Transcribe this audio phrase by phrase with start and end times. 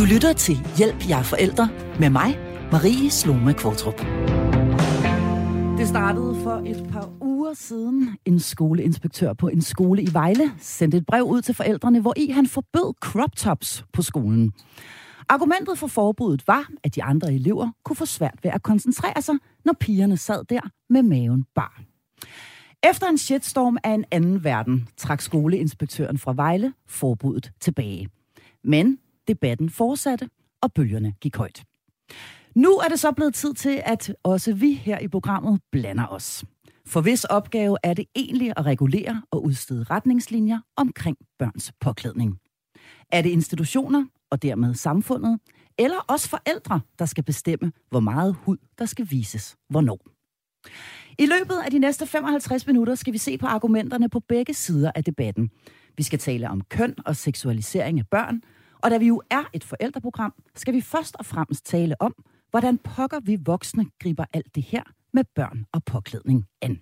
[0.00, 2.38] Du lytter til Hjælp jer forældre med mig,
[2.72, 4.00] Marie Sloma Kvartrup.
[5.78, 8.16] Det startede for et par uger siden.
[8.24, 12.30] En skoleinspektør på en skole i Vejle sendte et brev ud til forældrene, hvor i
[12.30, 14.52] han forbød crop tops på skolen.
[15.28, 19.34] Argumentet for forbuddet var, at de andre elever kunne få svært ved at koncentrere sig,
[19.64, 21.82] når pigerne sad der med maven bar.
[22.90, 28.08] Efter en shitstorm af en anden verden, trak skoleinspektøren fra Vejle forbuddet tilbage.
[28.64, 28.98] Men
[29.30, 30.28] debatten fortsatte,
[30.62, 31.64] og bølgerne gik højt.
[32.54, 36.44] Nu er det så blevet tid til, at også vi her i programmet blander os.
[36.86, 42.38] For hvis opgave er det egentlig at regulere og udstede retningslinjer omkring børns påklædning?
[43.12, 45.40] Er det institutioner og dermed samfundet,
[45.78, 49.98] eller os forældre, der skal bestemme, hvor meget hud der skal vises hvornår?
[51.18, 54.92] I løbet af de næste 55 minutter skal vi se på argumenterne på begge sider
[54.94, 55.50] af debatten.
[55.96, 58.42] Vi skal tale om køn og seksualisering af børn,
[58.82, 62.14] og da vi jo er et forældreprogram, skal vi først og fremmest tale om,
[62.50, 64.82] hvordan pokker vi voksne griber alt det her
[65.12, 66.80] med børn og påklædning an.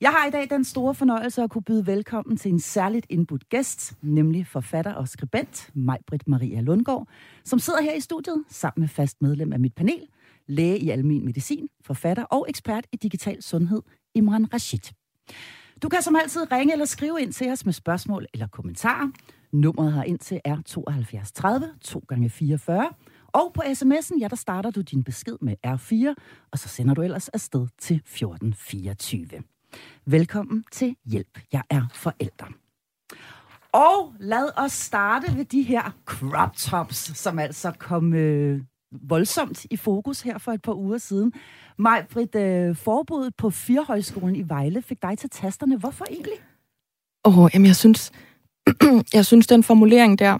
[0.00, 3.48] Jeg har i dag den store fornøjelse at kunne byde velkommen til en særligt indbudt
[3.48, 7.08] gæst, nemlig forfatter og skribent Majbrit Maria Lundgaard,
[7.44, 10.06] som sidder her i studiet sammen med fast medlem af mit panel,
[10.46, 13.82] læge i almen medicin, forfatter og ekspert i digital sundhed,
[14.14, 14.92] Imran Rashid.
[15.82, 19.08] Du kan som altid ringe eller skrive ind til os med spørgsmål eller kommentarer.
[19.52, 22.90] Nummeret her ind til er 72 30 2 gange 44
[23.32, 26.14] og på sms'en, ja, der starter du din besked med R4,
[26.52, 29.28] og så sender du ellers afsted til 1424.
[30.06, 32.52] Velkommen til Hjælp, jeg er forælder.
[33.72, 38.60] Og lad os starte ved de her crop tops, som altså kom øh,
[39.02, 41.32] voldsomt i fokus her for et par uger siden.
[41.78, 45.78] Maj, Britt, øh, forbuddet på Firehøjskolen i Vejle fik dig til tasterne.
[45.78, 46.38] Hvorfor egentlig?
[47.24, 48.12] Åh, oh, jamen jeg synes,
[49.14, 50.38] jeg synes den formulering der,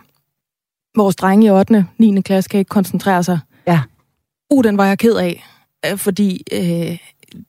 [0.97, 1.87] vores drenge i 8.
[1.99, 2.21] 9.
[2.21, 3.39] klasse kan ikke koncentrere sig.
[3.67, 3.81] Ja.
[4.51, 5.45] Uh, den var jeg ked af,
[5.87, 6.99] øh, fordi øh,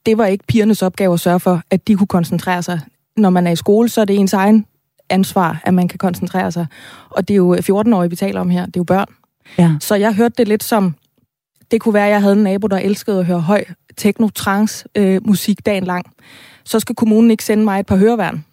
[0.05, 2.79] det var ikke pigernes opgave at sørge for, at de kunne koncentrere sig.
[3.17, 4.65] Når man er i skole, så er det ens egen
[5.09, 6.65] ansvar, at man kan koncentrere sig.
[7.09, 8.65] Og det er jo 14-årige, vi taler om her.
[8.65, 9.07] Det er jo børn.
[9.57, 9.71] Ja.
[9.79, 10.95] Så jeg hørte det lidt som,
[11.71, 13.63] det kunne være, at jeg havde en nabo, der elskede at høre høj
[13.97, 16.05] techno-trance øh, musik dagen lang.
[16.63, 18.45] Så skal kommunen ikke sende mig et par høreværn.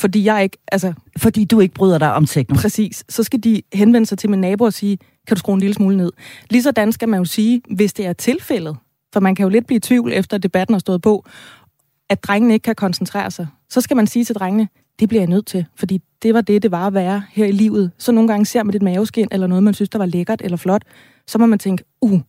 [0.00, 0.92] Fordi jeg ikke, altså...
[1.18, 2.56] Fordi du ikke bryder dig om techno.
[2.56, 3.04] Præcis.
[3.08, 5.74] Så skal de henvende sig til min nabo og sige, kan du skrue en lille
[5.74, 6.12] smule ned?
[6.50, 8.76] Ligesådan skal man jo sige, hvis det er tilfældet,
[9.12, 11.24] for man kan jo lidt blive i tvivl, efter debatten har stået på,
[12.10, 13.46] at drengene ikke kan koncentrere sig.
[13.70, 14.68] Så skal man sige til drengene,
[15.00, 17.52] det bliver jeg nødt til, fordi det var det, det var at være her i
[17.52, 17.90] livet.
[17.98, 20.56] Så nogle gange ser man lidt maveskin, eller noget, man synes, der var lækkert eller
[20.56, 20.82] flot,
[21.26, 22.20] så må man tænke, uh,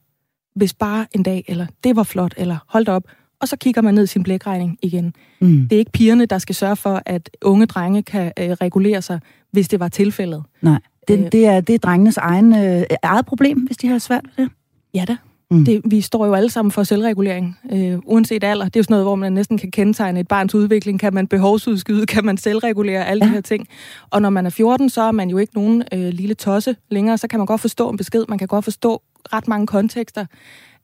[0.55, 3.03] hvis bare en dag, eller det var flot, eller hold op,
[3.45, 5.13] og så kigger man ned i sin blækregning igen.
[5.41, 5.67] Mm.
[5.69, 9.19] Det er ikke pigerne, der skal sørge for, at unge drenge kan øh, regulere sig,
[9.51, 10.43] hvis det var tilfældet.
[10.61, 13.97] Nej, det, øh, det, er, det er drengenes egen, øh, eget problem, hvis de har
[13.97, 14.51] svært ved det.
[14.93, 15.15] Ja da.
[15.51, 15.65] Mm.
[15.65, 18.65] Det, vi står jo alle sammen for selvregulering, øh, uanset alder.
[18.65, 20.99] Det er jo sådan noget, hvor man næsten kan kendetegne et barns udvikling.
[20.99, 22.05] Kan man behovsudskyde?
[22.05, 23.05] Kan man selvregulere?
[23.05, 23.29] Alle ja.
[23.29, 23.67] de her ting.
[24.09, 27.17] Og når man er 14, så er man jo ikke nogen øh, lille tosse længere.
[27.17, 28.25] Så kan man godt forstå en besked.
[28.29, 29.01] Man kan godt forstå
[29.33, 30.25] ret mange kontekster.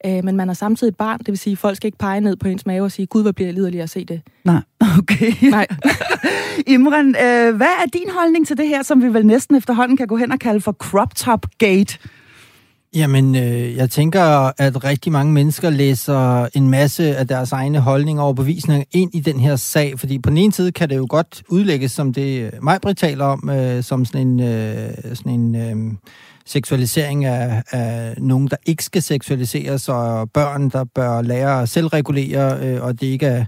[0.05, 2.21] Øh, men man er samtidig et barn, det vil sige, at folk skal ikke pege
[2.21, 4.21] ned på ens mave og sige, gud, hvor bliver jeg liderlig at se det.
[4.45, 4.61] Nej,
[4.99, 5.33] okay.
[5.41, 5.67] Nej.
[6.67, 10.07] Imran, øh, hvad er din holdning til det her, som vi vel næsten efterhånden kan
[10.07, 11.97] gå hen og kalde for crop top gate?
[12.95, 18.23] Jamen, øh, jeg tænker, at rigtig mange mennesker læser en masse af deres egne holdninger
[18.23, 21.07] og bevisninger ind i den her sag, fordi på den ene side kan det jo
[21.09, 25.93] godt udlægges, som det mig taler om, øh, som sådan en, øh, sådan en øh,
[26.45, 32.67] seksualisering af, af nogen, der ikke skal seksualiseres, og børn, der bør lære at selvregulere,
[32.67, 33.45] øh, og det ikke er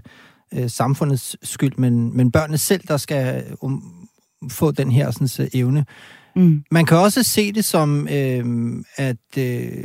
[0.54, 4.08] øh, samfundets skyld, men, men børnene selv, der skal um,
[4.50, 5.84] få den her sådan, så, evne.
[6.36, 6.64] Mm.
[6.70, 9.84] Man kan også se det som, øh, at øh,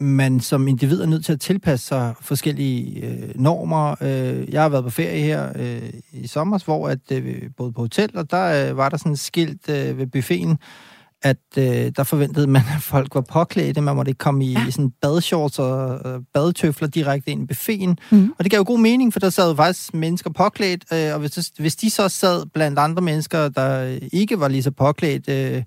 [0.00, 3.94] man som individ er nødt til at tilpasse sig forskellige øh, normer.
[4.00, 7.80] Øh, jeg har været på ferie her øh, i sommer, hvor at, øh, både på
[7.80, 10.58] hotel, og der øh, var der sådan et skilt øh, ved buffeten,
[11.28, 13.80] at øh, der forventede man, at folk var påklædte.
[13.80, 14.70] Man måtte ikke komme i, ja.
[14.70, 17.98] sådan badshorts og øh, badetøfler direkte ind i buffeten.
[18.10, 18.32] Mm.
[18.38, 21.52] Og det gav jo god mening, for der sad faktisk mennesker påklædt, øh, og hvis,
[21.58, 25.62] hvis de så sad blandt andre mennesker, der ikke var lige så påklædt, øh,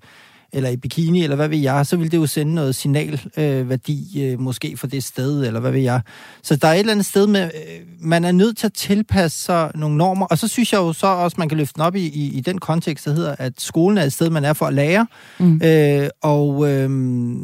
[0.54, 4.32] eller i bikini, eller hvad ved jeg, så vil det jo sende noget signalværdi, øh,
[4.32, 6.02] øh, måske for det sted, eller hvad ved jeg.
[6.44, 9.44] Så der er et eller andet sted med, øh, man er nødt til at tilpasse
[9.44, 11.96] sig nogle normer, og så synes jeg jo så også, man kan løfte den op
[11.96, 14.66] i, i, i den kontekst, der hedder, at skolen er et sted, man er for
[14.66, 15.08] at lære,
[15.40, 15.62] mm.
[15.64, 16.90] øh, og, øh,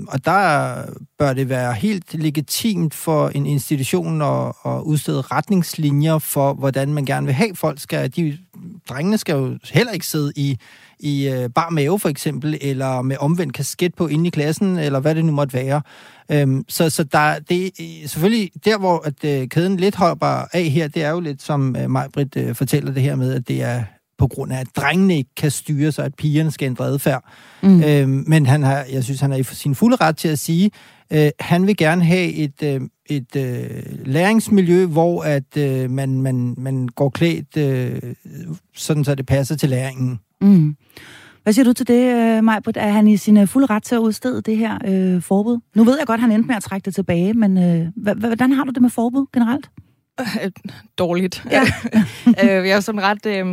[0.07, 0.75] og der
[1.19, 7.05] bør det være helt legitimt for en institution at, at udstede retningslinjer for, hvordan man
[7.05, 8.37] gerne vil have folk skal, de
[8.89, 10.57] drengene skal jo heller ikke sidde i
[10.99, 14.99] i øh, bar mave for eksempel, eller med omvendt kasket på inde i klassen, eller
[14.99, 15.81] hvad det nu måtte være.
[16.31, 17.71] Øhm, så så der, det
[18.05, 21.75] selvfølgelig der, hvor at, øh, kæden lidt hopper af her, det er jo lidt, som
[21.75, 23.83] øh, Majbrit øh, fortæller det her med, at det er
[24.17, 27.23] på grund af, at drengene ikke kan styre sig, at pigerne skal ændre adfærd.
[27.63, 27.83] Mm.
[27.83, 30.71] Øhm, men han har, jeg synes, han er i sin fulde ret til at sige,
[31.13, 36.55] øh, han vil gerne have et, øh, et øh, læringsmiljø, hvor at øh, man, man,
[36.57, 38.01] man går klædt, øh,
[38.75, 40.19] sådan så det passer til læringen.
[40.41, 40.75] Mm.
[41.43, 42.77] Hvad siger du til det, øh, Majbrit?
[42.77, 45.59] Er han i sin øh, fulde ret til at udstede det her øh, forbud?
[45.75, 48.51] Nu ved jeg godt, at han endte med at trække det tilbage, men øh, hvordan
[48.51, 49.69] har du det med forbud generelt?
[50.19, 50.51] Øh,
[50.97, 51.45] dårligt.
[51.51, 51.61] Ja.
[52.43, 53.45] øh, jeg er sådan ret øh,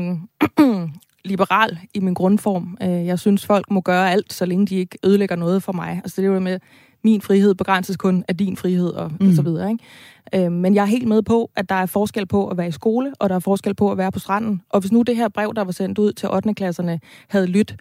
[1.25, 2.77] liberal i min grundform.
[2.83, 6.01] Øh, jeg synes, folk må gøre alt, så længe de ikke ødelægger noget for mig.
[6.05, 6.59] Altså det er jo med,
[7.05, 9.29] min frihed begrænses kun af din frihed og, mm.
[9.29, 9.71] og så videre.
[9.71, 10.47] Ikke?
[10.47, 12.73] Øh, men jeg er helt med på, at der er forskel på at være i
[12.73, 14.63] skole, og der er forskel på at være på stranden.
[14.71, 16.55] Og hvis nu det her brev, der var sendt ud til 8.
[16.55, 17.77] klasserne, havde lyttet,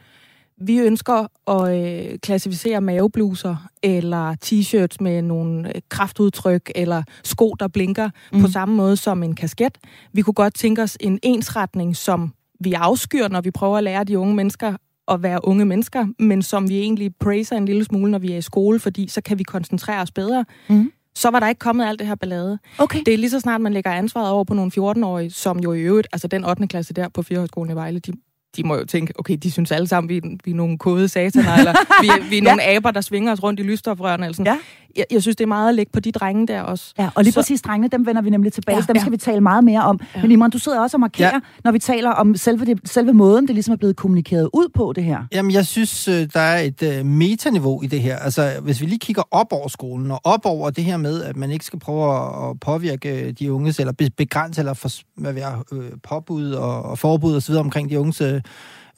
[0.57, 7.68] vi ønsker at øh, klassificere mavebluser, eller t-shirts med nogle øh, kraftudtryk, eller sko, der
[7.68, 8.41] blinker mm.
[8.41, 9.77] på samme måde som en kasket.
[10.13, 14.03] Vi kunne godt tænke os en ensretning, som vi afskyr, når vi prøver at lære
[14.03, 14.75] de unge mennesker
[15.11, 18.37] at være unge mennesker, men som vi egentlig praiser en lille smule, når vi er
[18.37, 20.45] i skole, fordi så kan vi koncentrere os bedre.
[20.69, 20.91] Mm.
[21.15, 22.59] Så var der ikke kommet alt det her ballade.
[22.77, 22.99] Okay.
[23.05, 25.81] Det er lige så snart, man lægger ansvaret over på nogle 14-årige, som jo i
[25.81, 26.67] øvrigt, altså den 8.
[26.67, 28.11] klasse der på Fjordhøjskolen i Vejle, de
[28.56, 31.07] de må jo tænke, okay, de synes alle sammen, vi er, vi er nogle kode
[31.07, 32.75] sataner, eller vi er, vi er nogle ja.
[32.75, 34.25] aber, der svinger os rundt i lysstofrørene.
[34.25, 34.53] Eller sådan.
[34.53, 34.57] Ja.
[34.95, 36.94] Jeg, jeg synes, det er meget at lægge på de drenge der også.
[36.98, 37.39] Ja, og lige så...
[37.39, 38.77] præcis drengene, dem vender vi nemlig tilbage.
[38.77, 38.94] Ja.
[38.94, 40.00] Dem skal vi tale meget mere om.
[40.15, 40.21] Ja.
[40.21, 41.39] Men Imran, du sidder også og markerer, ja.
[41.63, 44.94] når vi taler om selve, det, selve måden, det ligesom er blevet kommunikeret ud på,
[44.95, 45.24] det her.
[45.31, 48.18] Jamen, jeg synes, øh, der er et uh, metaniveau i det her.
[48.18, 51.36] Altså, hvis vi lige kigger op over skolen, og op over det her med, at
[51.36, 55.63] man ikke skal prøve at påvirke de unges, eller begrænse, eller for, hvad vi er,
[55.71, 57.56] øh, påbud og, og forbud osv.
[57.56, 58.40] omkring de unges øh,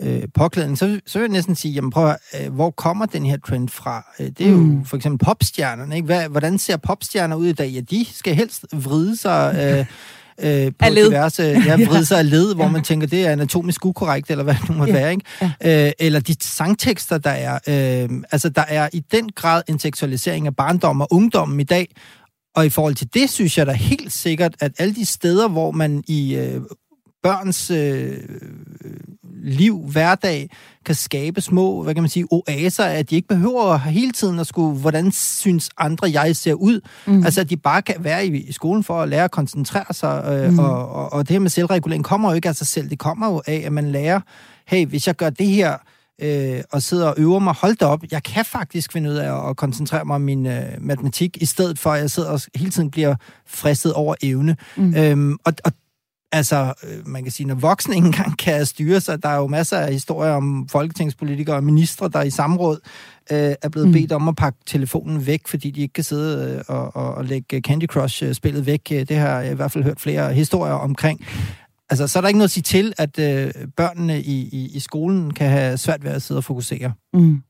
[0.02, 3.26] øh, påklædning, så, så vil jeg næsten sige, jamen prøv at, øh, hvor kommer den
[3.26, 4.06] her trend fra?
[4.20, 4.86] Øh, det er jo mm.
[4.86, 6.06] for eksempel popstjernerne, ikke?
[6.06, 7.70] Hvad, hvordan ser popstjerner ud i dag?
[7.70, 9.56] Ja, de skal helst vride sig...
[9.56, 9.86] Øh,
[10.66, 14.32] øh, på diverse, ja, vride sig af led, hvor man tænker, det er anatomisk ukorrekt,
[14.32, 14.94] eller hvad det nu må ja.
[14.94, 15.26] være, ikke?
[15.42, 15.88] Ja.
[15.88, 17.54] Øh, eller de sangtekster, der er.
[17.68, 21.88] Øh, altså, der er i den grad en seksualisering af barndom og ungdommen i dag,
[22.56, 25.72] og i forhold til det, synes jeg da helt sikkert, at alle de steder, hvor
[25.72, 26.62] man i øh,
[27.24, 28.18] børns øh,
[29.44, 30.50] liv, hverdag,
[30.86, 34.48] kan skabe små, hvad kan man sige, oaser, at de ikke behøver hele tiden at
[34.48, 36.82] skulle, hvordan synes andre, jeg ser ud.
[37.08, 37.24] Mm.
[37.24, 40.24] Altså, at de bare kan være i, i skolen for at lære at koncentrere sig,
[40.26, 40.60] øh, mm.
[40.60, 42.90] og, og, og det her med selvregulering kommer jo ikke af sig selv.
[42.90, 44.20] Det kommer jo af, at man lærer,
[44.68, 45.78] hey, hvis jeg gør det her,
[46.22, 49.50] øh, og sidder og øver mig, hold da op, jeg kan faktisk finde ud af
[49.50, 52.72] at koncentrere mig om min øh, matematik, i stedet for at jeg sidder og hele
[52.72, 53.16] tiden bliver
[53.48, 54.56] fristet over evne.
[54.76, 54.96] Mm.
[54.96, 55.72] Øhm, og, og
[56.34, 59.48] Altså, øh, man kan sige, når voksne ikke engang kan styre sig, der er jo
[59.48, 62.80] masser af historier om folketingspolitikere og ministre, der i samråd
[63.32, 63.94] øh, er blevet mm.
[63.94, 67.26] bedt om at pakke telefonen væk, fordi de ikke kan sidde øh, og, og, og
[67.26, 68.90] lægge Candy Crush-spillet væk.
[68.90, 71.26] Det har jeg i hvert fald hørt flere historier omkring.
[71.90, 74.80] Altså, så er der ikke noget at sige til, at øh, børnene i, i, i
[74.80, 76.94] skolen kan have svært ved at sidde og fokusere.
[77.14, 77.42] Mm.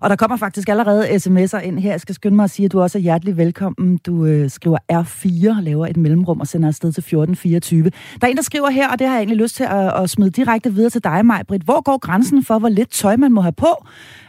[0.00, 1.90] Og der kommer faktisk allerede sms'er ind her.
[1.90, 3.98] Jeg skal skynde mig at sige, at du også er hjertelig velkommen.
[4.06, 7.82] Du øh, skriver R4, laver et mellemrum og sender afsted til 1424.
[8.20, 10.10] Der er en, der skriver her, og det har jeg egentlig lyst til at, at
[10.10, 11.62] smide direkte videre til dig, Majbrit.
[11.62, 13.86] Hvor går grænsen for, hvor lidt tøj man må have på?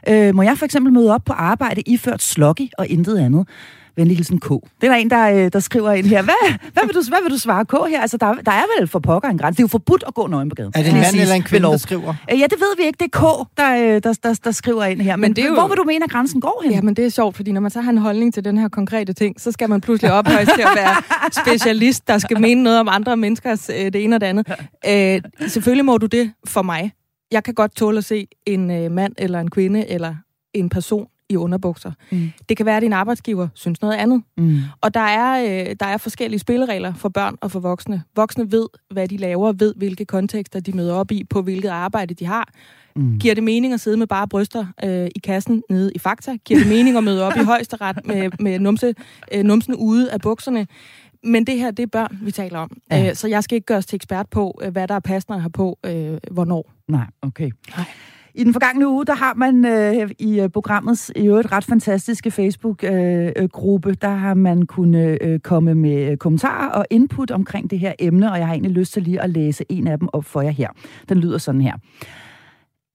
[0.10, 3.48] Øh, må jeg for eksempel møde op på arbejde iført slokke og intet andet?
[3.98, 4.50] Venlig hilsen K.
[4.50, 6.22] Det er der en, der, øh, der skriver ind her.
[6.22, 6.34] Hvad,
[6.74, 8.02] hvad, vil du, hvad vil du svare K her?
[8.02, 9.58] Altså, der, der er vel for pokker en grænse.
[9.58, 10.72] Det er jo forbudt at gå nøgen på gaden.
[10.75, 12.14] Er det en mand eller en kvinde, der skriver?
[12.32, 12.98] Øh, ja, det ved vi ikke.
[12.98, 15.16] Det er K, der, øh, der, der, der skriver ind her.
[15.16, 15.54] Men, men det er jo...
[15.54, 16.74] hvor vil du mene, at grænsen går hen?
[16.74, 18.68] Ja, men det er sjovt, fordi når man så har en holdning til den her
[18.68, 20.96] konkrete ting, så skal man pludselig ophøjes til at være
[21.44, 24.48] specialist, der skal mene noget om andre menneskers det ene og det andet.
[24.88, 26.92] Øh, selvfølgelig må du det for mig.
[27.32, 30.16] Jeg kan godt tåle at se en øh, mand eller en kvinde eller
[30.54, 31.91] en person i underbukser.
[32.12, 32.32] Mm.
[32.50, 34.24] Det kan være, at din arbejdsgiver synes noget andet.
[34.38, 34.60] Mm.
[34.82, 38.03] Og der er, øh, der er forskellige spilleregler for børn og for voksne.
[38.15, 42.13] Voksne ved, hvad de laver, ved, hvilke kontekster de møder op i, på hvilket arbejde
[42.13, 42.50] de har.
[42.96, 43.20] Mm.
[43.20, 46.38] Giver det mening at sidde med bare bryster øh, i kassen nede i Fakta?
[46.46, 48.94] Giver det mening at møde op i højesteret med, med numse,
[49.34, 50.67] øh, numsen ude af bukserne?
[51.24, 52.77] Men det her, det er børn, vi taler om.
[52.91, 53.10] Ja.
[53.10, 55.41] Øh, så jeg skal ikke gøres til ekspert på, øh, hvad der er passende at
[55.41, 56.72] have på, øh, hvornår.
[56.88, 57.51] Nej, okay.
[57.77, 57.86] Nej.
[58.38, 62.32] I den forgangne uge, der har man øh, i øh, programmets i øvrigt ret fantastiske
[62.32, 67.72] Facebook-gruppe, øh, øh der har man kunnet øh, komme med øh, kommentarer og input omkring
[67.72, 70.10] det her emne, og jeg har egentlig lyst til lige at læse en af dem
[70.13, 70.70] op for jer her.
[71.10, 71.74] Den lyder sådan her.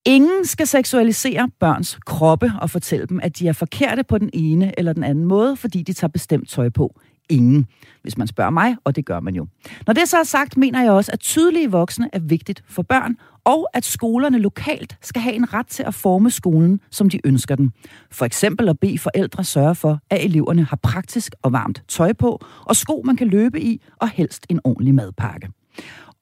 [0.06, 4.78] Ingen skal seksualisere børns kroppe og fortælle dem, at de er forkerte på den ene
[4.78, 7.66] eller den anden måde, fordi de tager bestemt tøj på ingen,
[8.02, 9.46] hvis man spørger mig, og det gør man jo.
[9.86, 13.16] Når det så er sagt, mener jeg også, at tydelige voksne er vigtigt for børn,
[13.44, 17.56] og at skolerne lokalt skal have en ret til at forme skolen, som de ønsker
[17.56, 17.72] den.
[18.10, 22.44] For eksempel at bede forældre sørge for, at eleverne har praktisk og varmt tøj på,
[22.64, 25.48] og sko man kan løbe i, og helst en ordentlig madpakke.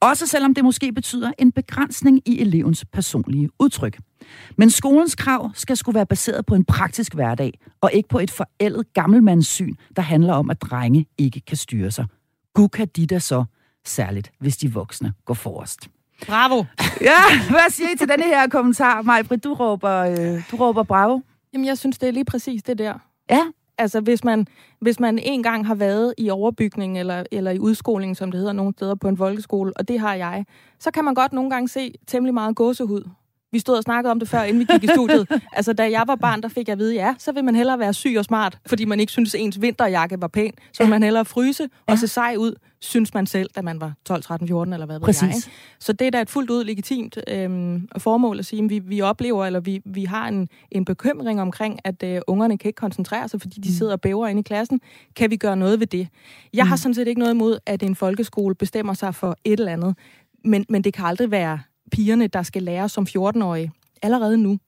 [0.01, 3.99] Også selvom det måske betyder en begrænsning i elevens personlige udtryk.
[4.57, 8.31] Men skolens krav skal skulle være baseret på en praktisk hverdag, og ikke på et
[8.31, 12.05] forældet gammelmandssyn, der handler om, at drenge ikke kan styre sig.
[12.53, 13.43] Gud kan de da så,
[13.85, 15.89] særligt hvis de voksne går forrest.
[16.27, 16.63] Bravo!
[17.01, 19.43] Ja, hvad siger I til denne her kommentar, Majbrit?
[19.43, 21.19] Du råber, øh, du råber bravo.
[21.53, 22.93] Jamen, jeg synes, det er lige præcis det der.
[23.29, 23.45] Ja.
[23.79, 24.47] Altså, hvis man,
[24.79, 28.53] hvis man en gang har været i overbygning eller, eller i udskoling, som det hedder
[28.53, 30.45] nogle steder på en folkeskole, og det har jeg,
[30.79, 33.03] så kan man godt nogle gange se temmelig meget gåsehud
[33.51, 35.27] vi stod og snakkede om det før, inden vi gik i studiet.
[35.57, 37.79] altså, da jeg var barn, der fik jeg at vide, ja, så vil man hellere
[37.79, 40.53] være syg og smart, fordi man ikke synes, ens vinterjakke var pæn.
[40.73, 43.93] Så vil man hellere fryse og se sej ud, synes man selv, da man var
[44.05, 45.21] 12, 13, 14 eller hvad Præcis.
[45.21, 45.41] ved jeg.
[45.79, 49.01] Så det er da et fuldt ud legitimt øhm, formål at sige, at vi, vi
[49.01, 53.29] oplever, eller vi, vi har en, en bekymring omkring, at øh, ungerne kan ikke koncentrere
[53.29, 53.73] sig, fordi de mm.
[53.73, 54.81] sidder og bæver inde i klassen.
[55.15, 56.07] Kan vi gøre noget ved det?
[56.53, 56.69] Jeg mm.
[56.69, 59.95] har sådan set ikke noget imod, at en folkeskole bestemmer sig for et eller andet,
[60.45, 61.59] men, men det kan aldrig være
[61.89, 64.59] pigerne, der skal lære som 14-årige allerede nu.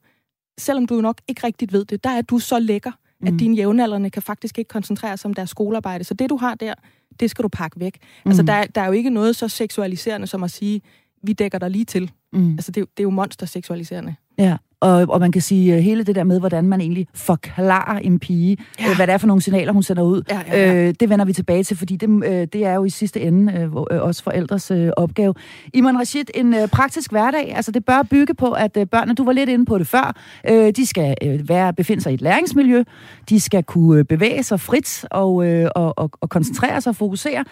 [0.58, 3.28] Selvom du nok ikke rigtigt ved det, der er du så lækker, mm.
[3.28, 6.04] at dine jævnaldrende kan faktisk ikke koncentrere sig om deres skolearbejde.
[6.04, 6.74] Så det, du har der,
[7.20, 7.98] det skal du pakke væk.
[8.25, 8.30] Mm.
[8.30, 10.82] Altså, der, der er jo ikke noget så seksualiserende som at sige,
[11.24, 12.12] vi dækker dig lige til.
[12.34, 12.51] Mm.
[12.51, 14.16] Altså, det, det er jo monsterseksualiserende.
[14.38, 18.00] Ja, og, og man kan sige, uh, hele det der med, hvordan man egentlig forklarer
[18.00, 18.89] en pige, ja.
[18.89, 20.88] uh, hvad det er for nogle signaler, hun sender ud, ja, ja, ja.
[20.88, 23.69] Uh, det vender vi tilbage til, fordi det, uh, det er jo i sidste ende
[23.73, 25.33] uh, uh, også forældres uh, opgave.
[25.73, 29.25] Iman Rashid, en uh, praktisk hverdag, altså det bør bygge på, at uh, børnene, du
[29.25, 30.15] var lidt inde på det før,
[30.51, 32.83] uh, de skal uh, være, befinde sig i et læringsmiljø,
[33.29, 36.95] de skal kunne uh, bevæge sig frit og, uh, og, og, og koncentrere sig og
[36.95, 37.43] fokusere.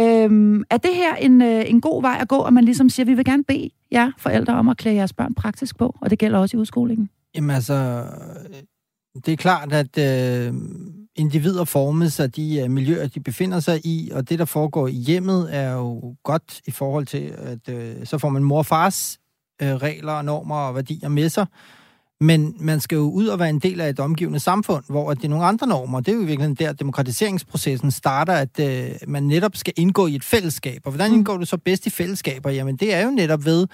[0.00, 3.04] Uh, er det her en, uh, en god vej at gå, at man ligesom siger,
[3.04, 6.10] at vi vil gerne bede jer forældre om at klæde jeres børn praktisk på, og
[6.10, 7.10] det gælder også i udskolingen?
[7.34, 8.04] Jamen altså,
[8.48, 8.62] øh,
[9.26, 10.54] det er klart, at øh,
[11.16, 14.92] individer formes af de øh, miljøer, de befinder sig i, og det, der foregår i
[14.92, 19.18] hjemmet, er jo godt i forhold til, at øh, så får man mor og fars
[19.62, 21.46] øh, regler, normer og værdier med sig,
[22.20, 25.24] men man skal jo ud og være en del af et omgivende samfund, hvor det
[25.24, 26.00] er nogle andre normer.
[26.00, 30.24] Det er jo virkelig der, demokratiseringsprocessen starter, at øh, man netop skal indgå i et
[30.24, 30.80] fællesskab.
[30.84, 31.16] Og hvordan mm.
[31.16, 32.50] indgår du så bedst i fællesskaber?
[32.50, 33.66] Jamen, det er jo netop ved,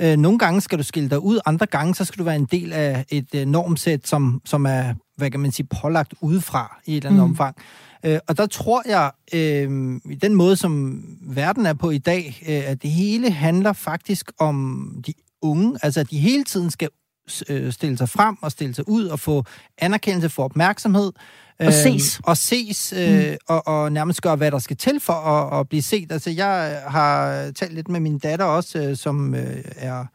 [0.00, 2.44] øh, nogle gange skal du skille dig ud, andre gange så skal du være en
[2.44, 6.92] del af et øh, normsæt, som, som er, hvad kan man sige, pålagt udefra i
[6.92, 7.30] et eller andet mm.
[7.30, 7.56] omfang.
[8.06, 12.42] Øh, og der tror jeg, øh, i den måde, som verden er på i dag,
[12.48, 16.88] øh, at det hele handler faktisk om de unge, altså at de hele tiden skal
[17.70, 19.44] stille sig frem og stille sig ud og få
[19.78, 21.12] anerkendelse for opmærksomhed.
[21.58, 22.20] Og øh, ses.
[22.24, 23.36] Og ses, øh, mm.
[23.48, 26.12] og, og nærmest gøre, hvad der skal til for at, at blive set.
[26.12, 30.06] Altså, jeg har talt lidt med min datter også, øh, som øh, er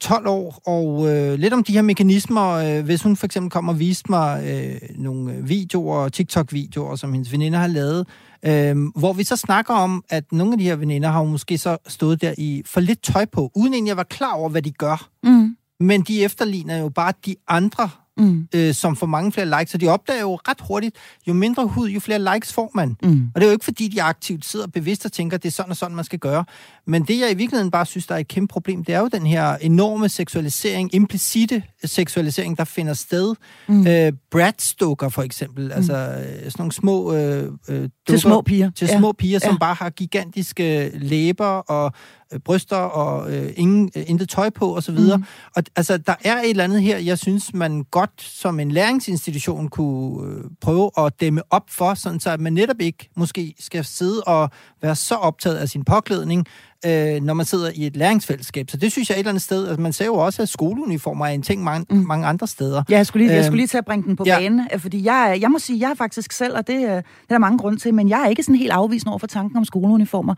[0.00, 2.50] 12 år, og øh, lidt om de her mekanismer.
[2.50, 7.32] Øh, hvis hun for eksempel kommer og viste mig øh, nogle videoer, TikTok-videoer, som hendes
[7.32, 8.06] veninder har lavet,
[8.42, 11.76] øh, hvor vi så snakker om, at nogle af de her veninder har måske så
[11.86, 14.70] stået der i for lidt tøj på, uden egentlig at være klar over, hvad de
[14.70, 15.08] gør.
[15.22, 18.48] Mm men de efterligner jo bare de andre, mm.
[18.54, 20.96] øh, som får mange flere likes, så de opdager jo ret hurtigt,
[21.28, 22.96] jo mindre hud, jo flere likes får man.
[23.02, 23.30] Mm.
[23.34, 25.52] Og det er jo ikke, fordi de aktivt sidder bevidst og tænker, at det er
[25.52, 26.44] sådan og sådan, man skal gøre.
[26.86, 29.08] Men det, jeg i virkeligheden bare synes, der er et kæmpe problem, det er jo
[29.08, 33.34] den her enorme seksualisering, implicite seksualisering, der finder sted.
[33.68, 33.86] Mm.
[33.86, 35.72] Øh, Bratz-dukker for eksempel, mm.
[35.72, 37.14] altså øh, sådan nogle små...
[37.14, 38.70] Øh, øh, dukker, til små piger.
[38.70, 38.98] Til ja.
[38.98, 39.58] små piger, som ja.
[39.58, 44.98] bare har gigantiske læber og øh, bryster og øh, ingen, øh, intet tøj på osv.
[44.98, 45.24] Mm.
[45.56, 49.68] Og altså, der er et eller andet her, jeg synes, man godt som en læringsinstitution
[49.68, 53.84] kunne øh, prøve at dæmme op for, sådan så at man netop ikke måske skal
[53.84, 54.50] sidde og
[54.82, 56.46] være så optaget af sin påklædning,
[56.86, 58.70] øh, når man sidder i et læringsfællesskab.
[58.70, 61.26] Så det synes jeg et eller andet sted, altså man ser jo også, at skoleuniformer
[61.26, 61.96] er en ting mange, mm.
[61.96, 62.82] mange andre steder.
[62.90, 64.38] Ja, jeg skulle lige, jeg skulle lige til at bringe den på ja.
[64.38, 66.88] banen, øh, fordi jeg, jeg må sige, jeg er faktisk selv, og det, øh, det
[66.88, 69.56] er der mange grunde til, men jeg er ikke sådan helt afvisende over for tanken
[69.56, 70.34] om skoleuniformer.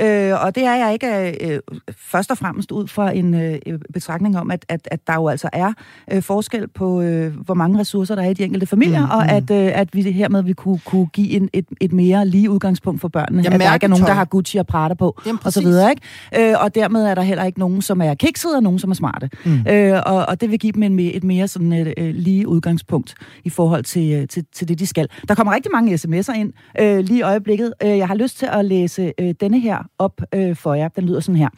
[0.00, 1.60] Øh, og det er jeg ikke øh,
[1.96, 3.58] først og fremmest ud fra en øh,
[3.92, 5.72] betragtning om, at, at, at der jo altså er
[6.12, 9.22] øh, forskel på, øh, hvor mange ressourcer der er i de enkelte familier, mm, og
[9.22, 9.36] mm.
[9.36, 13.00] at, øh, at vi hermed vi kunne, kunne give en, et, et mere lige udgangspunkt
[13.00, 13.42] for børnene.
[13.44, 15.81] Jeg at der ikke er nogen, der har Gucci og Prada på, Jamen, osv videre,
[15.90, 16.50] ikke?
[16.50, 18.94] Øh, og dermed er der heller ikke nogen, som er kiksede, og nogen, som er
[18.94, 19.30] smarte.
[19.44, 19.66] Mm.
[19.68, 23.14] Øh, og, og det vil give dem en, et mere sådan et, øh, lige udgangspunkt
[23.44, 25.08] i forhold til, øh, til, til det, de skal.
[25.28, 27.74] Der kommer rigtig mange sms'er ind øh, lige i øjeblikket.
[27.82, 30.88] Øh, jeg har lyst til at læse øh, denne her op øh, for jer.
[30.88, 31.48] Den lyder sådan her.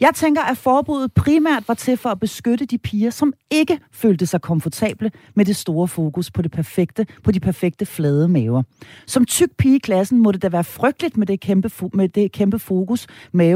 [0.00, 4.26] Jeg tænker, at forbuddet primært var til for at beskytte de piger, som ikke følte
[4.26, 8.62] sig komfortable med det store fokus på det perfekte, på de perfekte flade maver.
[9.06, 12.32] Som tyk pige i klassen må det da være frygteligt med det kæmpe, med det
[12.32, 13.06] kæmpe fokus,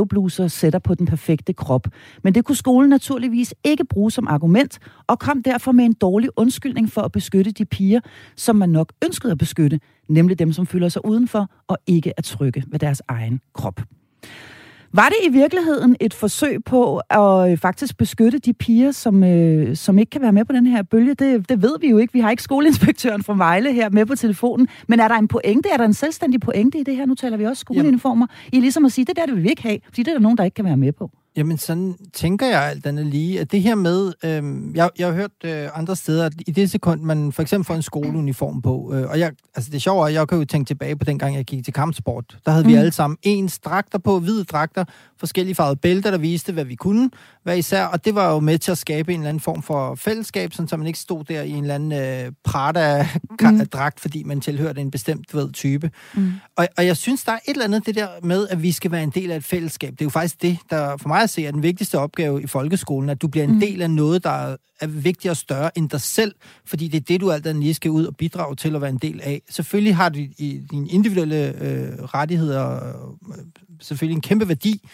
[0.02, 1.88] mavebluser sætter på den perfekte krop.
[2.23, 6.28] Men det kunne skolen naturligvis ikke bruge som argument, og kom derfor med en dårlig
[6.37, 8.00] undskyldning for at beskytte de piger,
[8.37, 12.23] som man nok ønskede at beskytte, nemlig dem, som føler sig udenfor og ikke er
[12.23, 13.80] trygge ved deres egen krop.
[14.94, 19.76] Var det i virkeligheden et forsøg på at øh, faktisk beskytte de piger, som, øh,
[19.76, 21.14] som ikke kan være med på den her bølge?
[21.14, 22.12] Det, det ved vi jo ikke.
[22.12, 24.68] Vi har ikke skoleinspektøren fra Vejle her med på telefonen.
[24.88, 25.68] Men er der en pointe?
[25.68, 27.06] Er der en selvstændig pointe i det her?
[27.06, 28.26] Nu taler vi også skoleuniformer.
[28.52, 30.20] I ligesom at sige, det der det vil vi ikke have, fordi det er der
[30.20, 31.11] nogen, der ikke kan være med på.
[31.37, 35.15] Jamen, sådan tænker jeg alt andet lige, at det her med, øh, jeg, jeg har
[35.15, 38.95] hørt øh, andre steder, at i det sekund, man for eksempel får en skoleuniform på,
[38.95, 41.19] øh, og jeg, altså det er sjovt, at jeg kan jo tænke tilbage på den
[41.19, 42.39] gang, jeg gik til kampsport.
[42.47, 42.71] Der havde mm.
[42.71, 44.85] vi alle sammen ens dragter på, hvide dragter,
[45.23, 47.11] forskellige farvede bælter, der viste, hvad vi kunne
[47.45, 49.95] være især, og det var jo med til at skabe en eller anden form for
[49.95, 54.00] fællesskab, sådan, så man ikke stod der i en eller anden øh, Prada-dragt, mm.
[54.00, 55.91] fordi man tilhørte en bestemt ved, type.
[56.14, 56.33] Mm.
[56.57, 58.91] Og, og jeg synes, der er et eller andet det der med, at vi skal
[58.91, 59.93] være en del af et fællesskab.
[59.93, 62.47] Det er jo faktisk det, der for mig at se er den vigtigste opgave i
[62.47, 63.61] folkeskolen, at du bliver en mm.
[63.61, 67.21] del af noget, der er vigtigere og større end dig selv, fordi det er det,
[67.21, 69.43] du altid lige skal ud og bidrage til at være en del af.
[69.50, 73.35] Selvfølgelig har du i dine individuelle øh, rettigheder øh,
[73.81, 74.88] selvfølgelig en kæmpe værdi,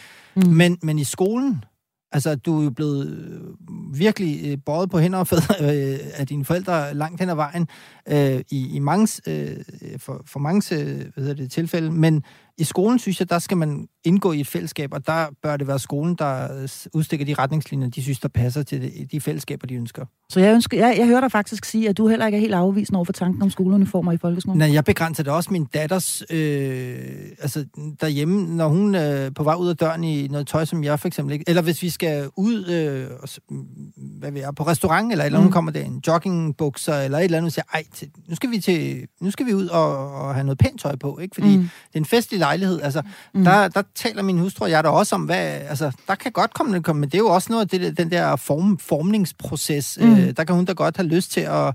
[0.45, 0.52] mm.
[0.52, 1.64] men, men i skolen,
[2.12, 5.54] Altså, du er jo blevet øh, virkelig øh, båret på hænder og fædre
[5.92, 7.68] øh, af dine forældre langt hen ad vejen
[8.09, 9.57] øh, i, i mange, øh,
[9.99, 11.90] for, for mange øh, hvad hedder det, tilfælde.
[11.90, 12.23] Men
[12.59, 15.66] i skolen, synes jeg, der skal man indgå i et fællesskab, og der bør det
[15.66, 16.48] være skolen, der
[16.94, 20.04] udstikker de retningslinjer, de synes, der passer til de, de fællesskaber, de ønsker.
[20.30, 22.54] Så jeg, ønsker, jeg, jeg hører dig faktisk sige, at du heller ikke er helt
[22.54, 24.58] afvisende over for tanken om skoleuniformer i folkeskolen.
[24.58, 25.52] Nej, jeg begrænser det også.
[25.52, 26.98] Min datters, øh,
[27.40, 27.64] altså
[28.00, 31.00] derhjemme, når hun er øh, på vej ud af døren i noget tøj, som jeg
[31.00, 31.44] for eksempel ikke...
[31.48, 33.06] Eller hvis vi skal ud, øh,
[34.18, 35.44] hvad vi er, på restaurant, eller, eller mm.
[35.44, 37.84] hun kommer der en joggingbukser, eller et eller andet, og siger, ej,
[38.28, 41.18] nu skal vi, til, nu skal vi ud og, og have noget pænt tøj på,
[41.18, 41.34] ikke?
[41.34, 41.62] Fordi mm.
[41.62, 42.80] det er en festlig lejlighed.
[42.80, 43.02] Altså,
[43.34, 43.44] mm.
[43.44, 46.54] der, der taler min hustru og jeg der også om, hvad, altså, der kan godt
[46.54, 49.98] komme det, men det er jo også noget af det, den der form, formningsproces.
[50.00, 50.12] Mm.
[50.12, 51.74] Øh, der kan hun da godt have lyst til at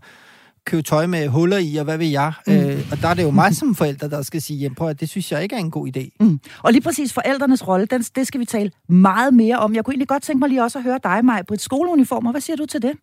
[0.66, 2.34] købe tøj med huller i, og hvad ved jeg.
[2.48, 2.54] Mm.
[2.54, 5.00] Øh, og der er det jo mig som forældre, der skal sige, jamen prøv at
[5.00, 6.10] det synes jeg ikke er en god idé.
[6.20, 6.40] Mm.
[6.64, 9.76] Og lige præcis forældrenes rolle, den, det skal vi tale meget mere om.
[9.76, 12.32] Jeg kunne egentlig godt tænke mig lige også at høre dig, Maja, Britt, skoleuniformer.
[12.32, 12.94] Hvad siger du til det?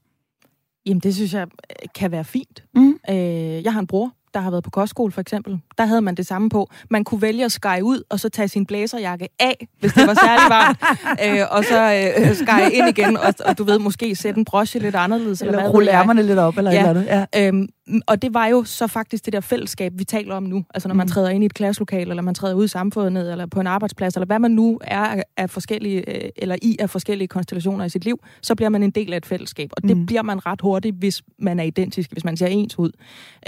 [0.87, 2.65] Jamen, det synes jeg øh, kan være fint.
[2.75, 2.99] Mm.
[3.11, 3.17] Øh,
[3.65, 6.27] jeg har en bror, der har været på kostskole for eksempel, der havde man det
[6.27, 6.71] samme på.
[6.91, 10.15] Man kunne vælge at skære ud, og så tage sin blæserjakke af, hvis det var
[10.15, 10.79] særlig varmt,
[11.27, 14.81] øh, og så øh, skære ind igen, og, og du ved, måske sætte en broche
[14.81, 15.43] lidt anderledes.
[15.43, 16.79] Eller, eller rulle ærmerne lidt op, eller ja.
[16.79, 17.27] eller andet.
[17.35, 17.47] Ja.
[17.49, 17.69] Øhm,
[18.07, 20.65] og det var jo så faktisk det der fællesskab, vi taler om nu.
[20.75, 21.11] Altså når man mm.
[21.11, 24.15] træder ind i et klasselokal, eller man træder ud i samfundet, eller på en arbejdsplads,
[24.15, 28.05] eller hvad man nu er af forskellige, øh, eller i af forskellige konstellationer i sit
[28.05, 29.71] liv, så bliver man en del af et fællesskab.
[29.73, 30.07] Og det mm.
[30.07, 32.91] bliver man ret hurtigt, hvis man er identisk, hvis man ser ens ud.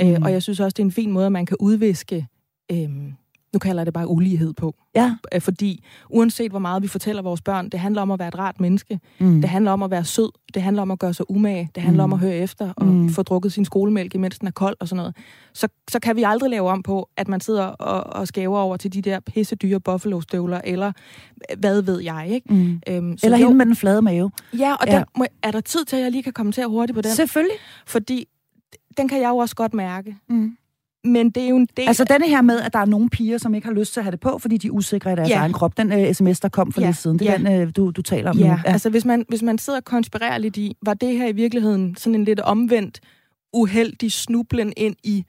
[0.00, 0.12] Øh, mm.
[0.12, 2.21] Øh, og jeg synes også, det er en fin måde, at man kan udviske...
[2.72, 3.12] Øh,
[3.52, 4.74] nu kalder jeg det bare ulighed på.
[4.94, 5.16] Ja.
[5.34, 8.38] Øh, fordi uanset hvor meget vi fortæller vores børn, det handler om at være et
[8.38, 9.00] rart menneske.
[9.18, 9.40] Mm.
[9.40, 10.30] Det handler om at være sød.
[10.54, 11.70] Det handler om at gøre sig umage.
[11.74, 12.12] Det handler mm.
[12.12, 13.08] om at høre efter og mm.
[13.08, 15.16] få drukket sin skolemælk, imens den er kold og sådan noget.
[15.52, 18.76] Så, så kan vi aldrig lave om på, at man sidder og, og skæver over
[18.76, 20.92] til de der pisse dyre buffalo-støvler, eller
[21.58, 22.54] hvad ved jeg, ikke?
[22.54, 22.80] Mm.
[22.88, 24.30] Øhm, så eller hende med den flade mave.
[24.58, 24.92] Ja, og ja.
[24.92, 27.10] Der, må, er der tid til, at jeg lige kan kommentere hurtigt på den?
[27.10, 27.56] Selvfølgelig.
[27.86, 28.28] Fordi
[28.96, 30.16] den kan jeg jo også godt mærke.
[30.28, 30.56] Mm.
[31.04, 31.88] Men det er jo en del...
[31.88, 34.04] Altså denne her med, at der er nogle piger, som ikke har lyst til at
[34.04, 35.38] have det på, fordi de er usikre i deres ja.
[35.38, 35.76] egen krop.
[35.76, 36.86] Den uh, sms, der kom for ja.
[36.86, 37.56] lidt siden, det er ja.
[37.56, 38.46] den, uh, du, du taler om ja.
[38.46, 41.32] Ja, altså hvis man, hvis man sidder og konspirerer lidt i, var det her i
[41.32, 43.00] virkeligheden sådan en lidt omvendt,
[43.52, 45.24] uheldig snublen ind i...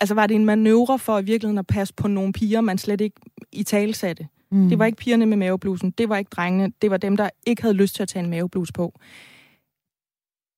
[0.00, 3.00] Altså var det en manøvre for i virkeligheden at passe på nogle piger, man slet
[3.00, 3.20] ikke
[3.52, 4.26] i tale satte?
[4.50, 4.68] Mm.
[4.68, 7.62] Det var ikke pigerne med maveblusen, det var ikke drengene, det var dem, der ikke
[7.62, 9.00] havde lyst til at tage en maveblus på.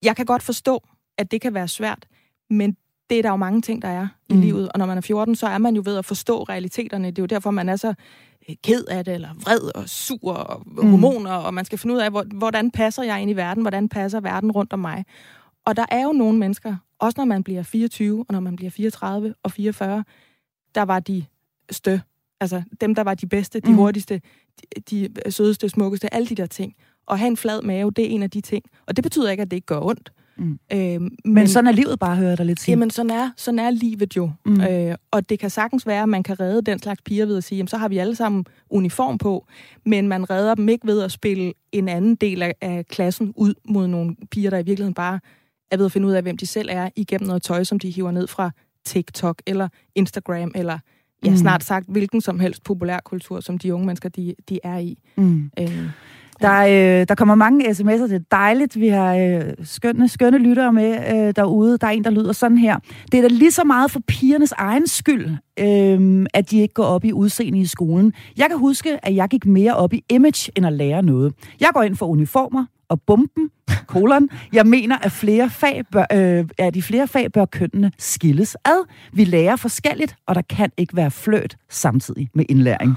[0.04, 0.82] Jeg kan godt forstå,
[1.18, 2.06] at det kan være svært,
[2.50, 2.76] men
[3.10, 4.40] det er der jo mange ting, der er i mm.
[4.40, 4.68] livet.
[4.68, 7.10] Og når man er 14, så er man jo ved at forstå realiteterne.
[7.10, 7.94] Det er jo derfor, man er så
[8.48, 10.90] øh, ked af det, eller vred og sur og mm.
[10.90, 14.20] hormoner, og man skal finde ud af, hvordan passer jeg ind i verden, hvordan passer
[14.20, 15.04] verden rundt om mig.
[15.64, 18.70] Og der er jo nogle mennesker, også når man bliver 24, og når man bliver
[18.70, 20.04] 34 og 44,
[20.74, 21.24] der var de
[21.70, 21.98] stø.
[22.40, 23.76] Altså dem, der var de bedste, de mm.
[23.76, 24.20] hurtigste,
[24.90, 26.74] de, de sødeste, smukkeste, alle de der ting.
[27.06, 28.64] Og have en flad mave, det er en af de ting.
[28.86, 30.12] Og det betyder ikke, at det ikke gør ondt.
[30.12, 30.24] Mm.
[30.72, 32.72] Øh, men, men sådan er livet bare, hører jeg dig lidt sige.
[32.72, 34.31] Jamen, sådan er, sådan er livet jo.
[34.46, 34.61] Mm.
[34.61, 37.44] Øh, og det kan sagtens være, at man kan redde den slags piger ved at
[37.44, 39.46] sige, jamen, så har vi alle sammen uniform på,
[39.87, 43.55] men man redder dem ikke ved at spille en anden del af, af klassen ud
[43.68, 45.20] mod nogle piger, der i virkeligheden bare
[45.70, 47.90] er ved at finde ud af, hvem de selv er, igennem noget tøj, som de
[47.90, 48.51] hiver ned fra
[48.85, 50.79] TikTok eller Instagram, eller
[51.24, 51.37] ja, mm.
[51.37, 54.98] snart sagt hvilken som helst populærkultur, som de unge mennesker, de, de er i.
[55.16, 55.51] Mm.
[55.59, 55.90] Øh,
[56.40, 58.81] der, øh, der kommer mange sms'er, det er dejligt.
[58.81, 61.79] Vi har øh, skønne, skønne lyttere med øh, derude.
[61.79, 62.77] Der er en, der lyder sådan her.
[63.12, 65.27] Det er da lige så meget for pigernes egen skyld,
[65.61, 68.12] øh, at de ikke går op i udseende i skolen.
[68.37, 71.35] Jeg kan huske, at jeg gik mere op i image, end at lære noget.
[71.61, 73.51] Jeg går ind for uniformer, og bomben,
[73.87, 74.29] kolon.
[74.53, 78.87] Jeg mener, at, flere fag bør, øh, at i flere fag bør kønnene skilles ad.
[79.12, 82.94] Vi lærer forskelligt, og der kan ikke være fløt samtidig med indlæring.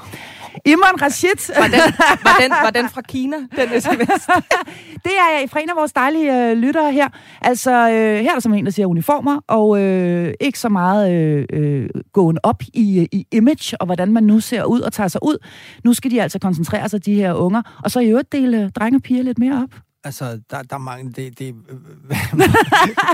[0.66, 1.54] Imran Rashid.
[1.58, 1.80] Var den,
[2.24, 4.26] var den, var den fra Kina, den sms?
[5.06, 7.10] det er fra en af vores dejlige øh, lyttere her.
[7.42, 11.14] Altså, øh, her er der som en, der siger uniformer, og øh, ikke så meget
[11.14, 15.08] øh, øh, gående op i, i image, og hvordan man nu ser ud og tager
[15.08, 15.38] sig ud.
[15.84, 18.98] Nu skal de altså koncentrere sig, de her unger, og så i øvrigt dele drenge
[18.98, 19.81] og piger lidt mere op.
[20.04, 21.12] Altså, der, der er mange...
[21.12, 21.56] Det, det,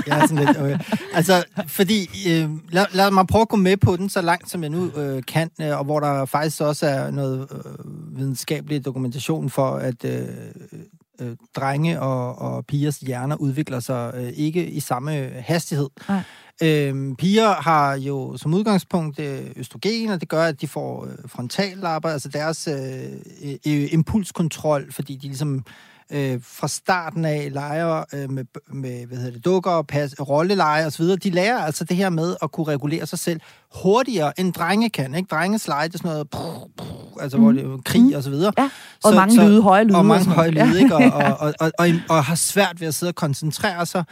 [0.06, 0.58] jeg er sådan lidt...
[0.58, 0.78] Okay.
[1.14, 2.08] Altså, fordi...
[2.28, 4.90] Øh, lad, lad mig prøve at gå med på den så langt, som jeg nu
[4.96, 10.04] øh, kan, øh, og hvor der faktisk også er noget øh, videnskabelig dokumentation for, at
[10.04, 10.28] øh,
[11.20, 15.88] øh, drenge og, og pigers hjerner udvikler sig øh, ikke i samme hastighed.
[16.08, 16.22] Nej.
[16.62, 21.12] Øhm, piger har jo som udgangspunkt øh, østrogen, og det gør, at de får øh,
[21.26, 25.64] frontallapper, altså deres øh, øh, impulskontrol, fordi de ligesom
[26.12, 30.86] øh, fra starten af leger øh, med, med hvad hedder det, dukker og pas, rolleleje
[30.86, 33.40] osv., de lærer altså det her med at kunne regulere sig selv
[33.82, 35.14] hurtigere, end drenge kan.
[35.14, 35.28] Ikke?
[35.30, 37.42] Det er sådan noget, brrr, brrr, altså mm.
[37.42, 38.52] hvor det er krig og så videre.
[38.58, 38.64] Ja.
[39.04, 39.96] Og så, mange så, lyde, høje lyde.
[39.96, 40.94] Og mange høje lyde, ikke?
[40.98, 44.04] Og, og, og, og, og, og har svært ved at sidde og koncentrere sig.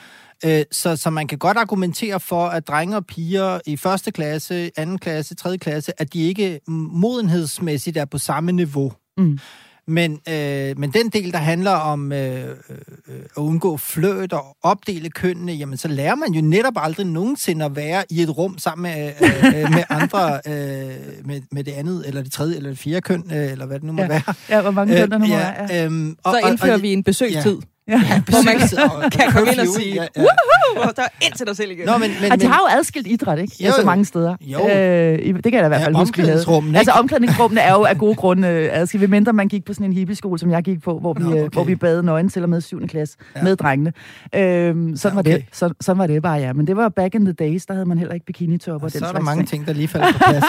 [0.44, 4.70] Øh, så, så man kan godt argumentere for, at drenge og piger i første klasse,
[4.76, 8.92] anden klasse, tredje klasse, at de ikke modenhedsmæssigt er på samme niveau.
[9.16, 9.38] Mm.
[9.88, 12.76] Men, øh, men den del, der handler om øh, øh,
[13.08, 17.76] at undgå fløt og opdele kønnene, jamen så lærer man jo netop aldrig nogensinde at
[17.76, 22.04] være i et rum sammen med, øh, øh med andre, øh, med, med det andet,
[22.06, 24.08] eller det tredje, eller det fjerde køn, øh, eller hvad det nu må ja.
[24.08, 24.34] være.
[24.50, 25.66] Ja, hvor mange køn der nu øh, må ja, være.
[25.70, 25.84] Ja.
[25.84, 27.54] Øhm, og, så indfører og, og, vi en besøgstid.
[27.54, 27.75] Ja.
[27.88, 30.20] Ja, hvor man kan, kan komme ind og sige, ja, ja.
[30.20, 30.88] Woohoo!
[30.88, 31.86] Og der er ind til dig selv igen.
[31.86, 33.56] Nå, men, men, og de har jo adskilt idræt, ikke?
[33.60, 34.36] Jo, altså mange steder.
[34.40, 34.68] Jo.
[34.68, 36.44] Øh, det kan jeg da i hvert fald ja, huske, havde.
[36.74, 39.00] Altså omklædningsrummene er jo af gode grunde adskilt.
[39.00, 41.30] Vi mindre man gik på sådan en hippieskole, som jeg gik på, hvor vi, Nå,
[41.30, 41.48] øh, okay.
[41.52, 42.86] hvor vi bade nøgen til og med 7.
[42.86, 43.42] klasse ja.
[43.42, 43.92] med drengene.
[44.34, 45.32] Øhm, sådan, ja, okay.
[45.32, 45.44] var det.
[45.52, 46.52] Så, sådan var det bare, ja.
[46.52, 48.92] Men det var back in the days, der havde man heller ikke bikinitop og, og
[48.92, 50.44] den så er der mange ting, der lige falder på plads.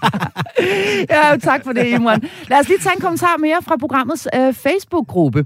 [1.10, 2.22] ja, tak for det, Imran.
[2.48, 5.44] Lad os lige tage en kommentar mere fra programmets øh, Facebook-gruppe.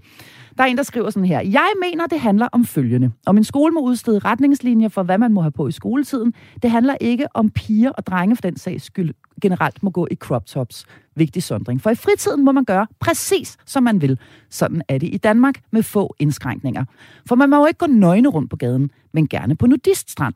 [0.57, 1.41] Der er en, der skriver sådan her.
[1.41, 3.11] Jeg mener, det handler om følgende.
[3.27, 6.35] Om en skole må udstede retningslinjer for, hvad man må have på i skoletiden.
[6.63, 10.15] Det handler ikke om piger og drenge for den sags skyld generelt må gå i
[10.15, 10.87] crop tops.
[11.17, 11.83] Vigtig sondring.
[11.83, 14.19] For i fritiden må man gøre præcis, som man vil.
[14.51, 16.85] Sådan er det i Danmark med få indskrænkninger.
[17.29, 20.35] For man må jo ikke gå nøgne rundt på gaden, men gerne på nudiststrand.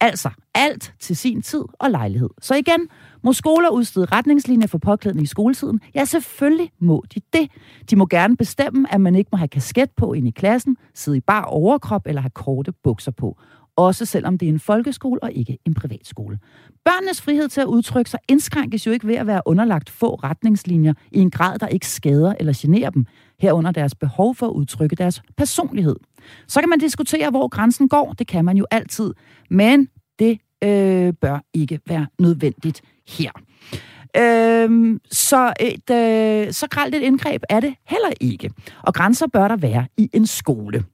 [0.00, 2.30] Altså, alt til sin tid og lejlighed.
[2.40, 2.88] Så igen,
[3.22, 5.80] må skoler udstede retningslinjer for påklædning i skoletiden?
[5.94, 7.50] Ja, selvfølgelig må de det.
[7.90, 11.18] De må gerne bestemme, at man ikke må have kasket på ind i klassen, sidde
[11.18, 13.38] i bar overkrop eller have korte bukser på.
[13.80, 16.38] Også selvom det er en folkeskole og ikke en privatskole.
[16.84, 20.92] Børnenes frihed til at udtrykke sig indskrænkes jo ikke ved at være underlagt få retningslinjer
[21.12, 23.06] i en grad, der ikke skader eller generer dem,
[23.38, 25.96] herunder deres behov for at udtrykke deres personlighed.
[26.48, 28.12] Så kan man diskutere, hvor grænsen går.
[28.12, 29.14] Det kan man jo altid.
[29.50, 29.88] Men
[30.18, 33.30] det øh, bør ikke være nødvendigt her.
[34.16, 38.50] Øhm, så et øh, så gralt et indgreb er det heller ikke.
[38.82, 40.84] Og grænser bør der være i en skole.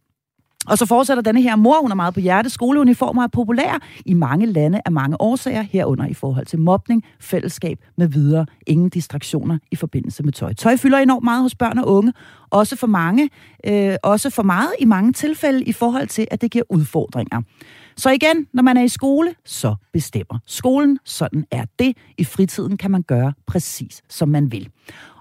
[0.66, 2.50] Og så fortsætter denne her mor, hun er meget på hjerte.
[2.50, 7.78] Skoleuniformer er populære i mange lande af mange årsager, herunder i forhold til mobning, fællesskab
[7.96, 8.46] med videre.
[8.66, 10.52] Ingen distraktioner i forbindelse med tøj.
[10.52, 12.12] Tøj fylder enormt meget hos børn og unge,
[12.50, 13.30] også for mange,
[13.66, 17.42] øh, også for meget i mange tilfælde i forhold til, at det giver udfordringer.
[17.96, 20.98] Så igen, når man er i skole, så bestemmer skolen.
[21.04, 21.96] Sådan er det.
[22.18, 24.68] I fritiden kan man gøre præcis, som man vil.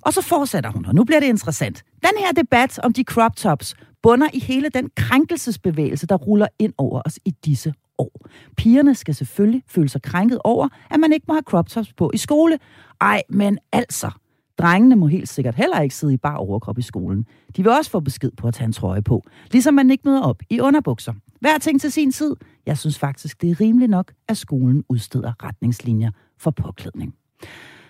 [0.01, 1.83] Og så fortsætter hun, og nu bliver det interessant.
[2.01, 6.73] Den her debat om de crop tops bunder i hele den krænkelsesbevægelse, der ruller ind
[6.77, 8.11] over os i disse år.
[8.57, 12.11] Pigerne skal selvfølgelig føle sig krænket over, at man ikke må have crop tops på
[12.13, 12.59] i skole.
[13.01, 14.11] Ej, men altså,
[14.57, 17.25] Drengene må helt sikkert heller ikke sidde i bar overkrop i skolen.
[17.57, 20.21] De vil også få besked på at tage en trøje på, ligesom man ikke møder
[20.21, 21.13] op i underbukser.
[21.41, 22.35] Hver ting til sin tid.
[22.65, 27.13] Jeg synes faktisk, det er rimeligt nok, at skolen udsteder retningslinjer for påklædning.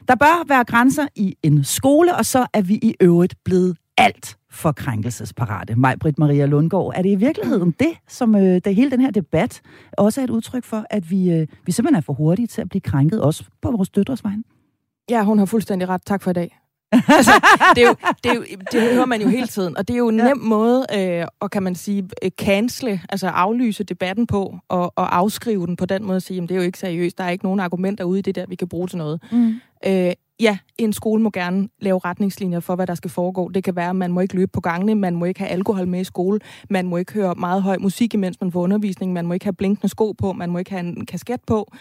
[0.07, 4.37] Der bør være grænser i en skole, og så er vi i øvrigt blevet alt
[4.49, 5.75] for krænkelsesparate.
[5.75, 9.11] Maj Britt Maria Lundgaard, er det i virkeligheden det, som øh, det hele den her
[9.11, 12.61] debat også er et udtryk for, at vi, øh, vi simpelthen er for hurtige til
[12.61, 14.43] at blive krænket, også på vores døtres vegne?
[15.09, 16.01] Ja, hun har fuldstændig ret.
[16.05, 16.57] Tak for i dag.
[17.17, 17.31] altså,
[17.75, 19.97] det, er jo, det, er jo, det hører man jo hele tiden, og det er
[19.97, 24.55] jo en nem måde øh, at, kan man sige, øh, cancele, altså aflyse debatten på,
[24.69, 27.17] og, og afskrive den på den måde, at sige, at det er jo ikke seriøst,
[27.17, 29.23] der er ikke nogen argumenter ude i det der, vi kan bruge til noget.
[29.31, 29.53] Mm.
[29.87, 33.49] Øh, ja, en skole må gerne lave retningslinjer for, hvad der skal foregå.
[33.49, 35.87] Det kan være, at man må ikke løbe på gangene, man må ikke have alkohol
[35.87, 39.25] med i skole, man må ikke høre meget høj musik, imens man får undervisning, man
[39.25, 41.71] må ikke have blinkende sko på, man må ikke have en kasket på.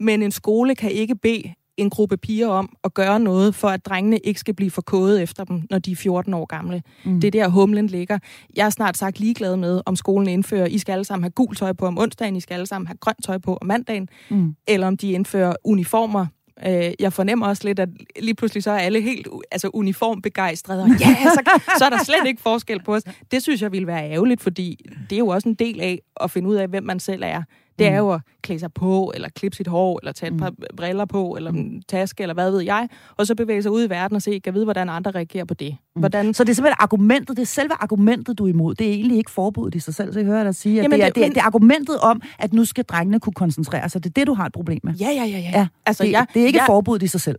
[0.00, 3.86] Men en skole kan ikke bede en gruppe piger om at gøre noget, for at
[3.86, 6.82] drengene ikke skal blive forkået efter dem, når de er 14 år gamle.
[7.04, 7.20] Mm.
[7.20, 8.18] Det er der, humlen ligger.
[8.56, 11.56] Jeg er snart sagt ligeglad med, om skolen indfører, I skal alle sammen have gul
[11.56, 14.54] tøj på om onsdagen, I skal alle sammen have grønt tøj på om mandagen, mm.
[14.68, 16.26] eller om de indfører uniformer
[16.66, 17.88] Øh, jeg fornemmer også lidt, at
[18.20, 22.26] lige pludselig så er alle helt altså uniformbegejstrede, og ja, så, så er der slet
[22.26, 23.02] ikke forskel på os.
[23.30, 26.30] Det synes jeg ville være ærgerligt, fordi det er jo også en del af at
[26.30, 27.42] finde ud af, hvem man selv er
[27.78, 27.96] det er mm.
[27.96, 30.56] jo at klæde sig på, eller klippe sit hår, eller tage et par mm.
[30.76, 33.90] briller på, eller en taske, eller hvad ved jeg, og så bevæge sig ud i
[33.90, 35.76] verden og se, kan vide, hvordan andre reagerer på det.
[35.96, 36.00] Mm.
[36.00, 36.34] Hvordan...
[36.34, 38.74] Så det er simpelthen argumentet, det er selve argumentet, du er imod.
[38.74, 41.00] Det er egentlig ikke forbuddet i sig selv, så jeg hører dig sige, at Jamen,
[41.00, 44.04] det, er, det, er, det er argumentet om, at nu skal drengene kunne koncentrere sig.
[44.04, 44.94] Det er det, du har et problem med.
[44.94, 45.38] Ja, ja, ja.
[45.38, 45.50] ja.
[45.54, 46.66] ja altså, det, ja, det er ikke ja.
[46.66, 47.36] forbuddet i sig selv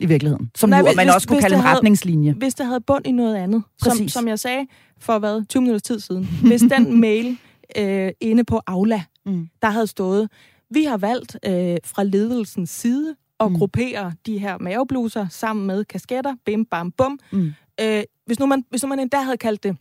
[0.00, 0.50] i virkeligheden.
[0.54, 2.32] Som Nej, nu, hvis, man også kunne kalde en havde, retningslinje.
[2.32, 3.62] Hvis det havde bund i noget andet.
[3.82, 4.66] Som, som jeg sagde
[4.98, 6.28] for hvad, 20 minutters tid siden.
[6.42, 7.38] Hvis den mail
[7.78, 9.48] øh, inde på Aula, mm.
[9.62, 10.30] der havde stået,
[10.70, 13.58] vi har valgt øh, fra ledelsens side at mm.
[13.58, 17.18] gruppere de her mavebluser sammen med kasketter, bim, bam, bum.
[17.32, 17.52] Mm.
[17.80, 19.76] Øh, hvis, nu man, hvis nu man endda havde kaldt det,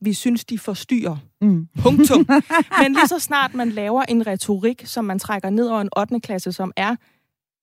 [0.00, 1.16] vi synes, de forstyrrer.
[1.40, 1.68] Mm.
[1.82, 2.28] Punktum.
[2.82, 6.20] Men lige så snart man laver en retorik, som man trækker ned over en 8.
[6.20, 6.96] klasse, som er,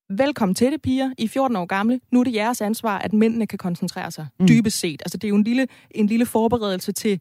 [0.10, 2.00] velkommen til det, piger, I 14 år gamle.
[2.12, 4.48] Nu er det jeres ansvar, at mændene kan koncentrere sig, mm.
[4.48, 5.02] dybest set.
[5.06, 7.20] Altså, det er jo en lille, en lille forberedelse til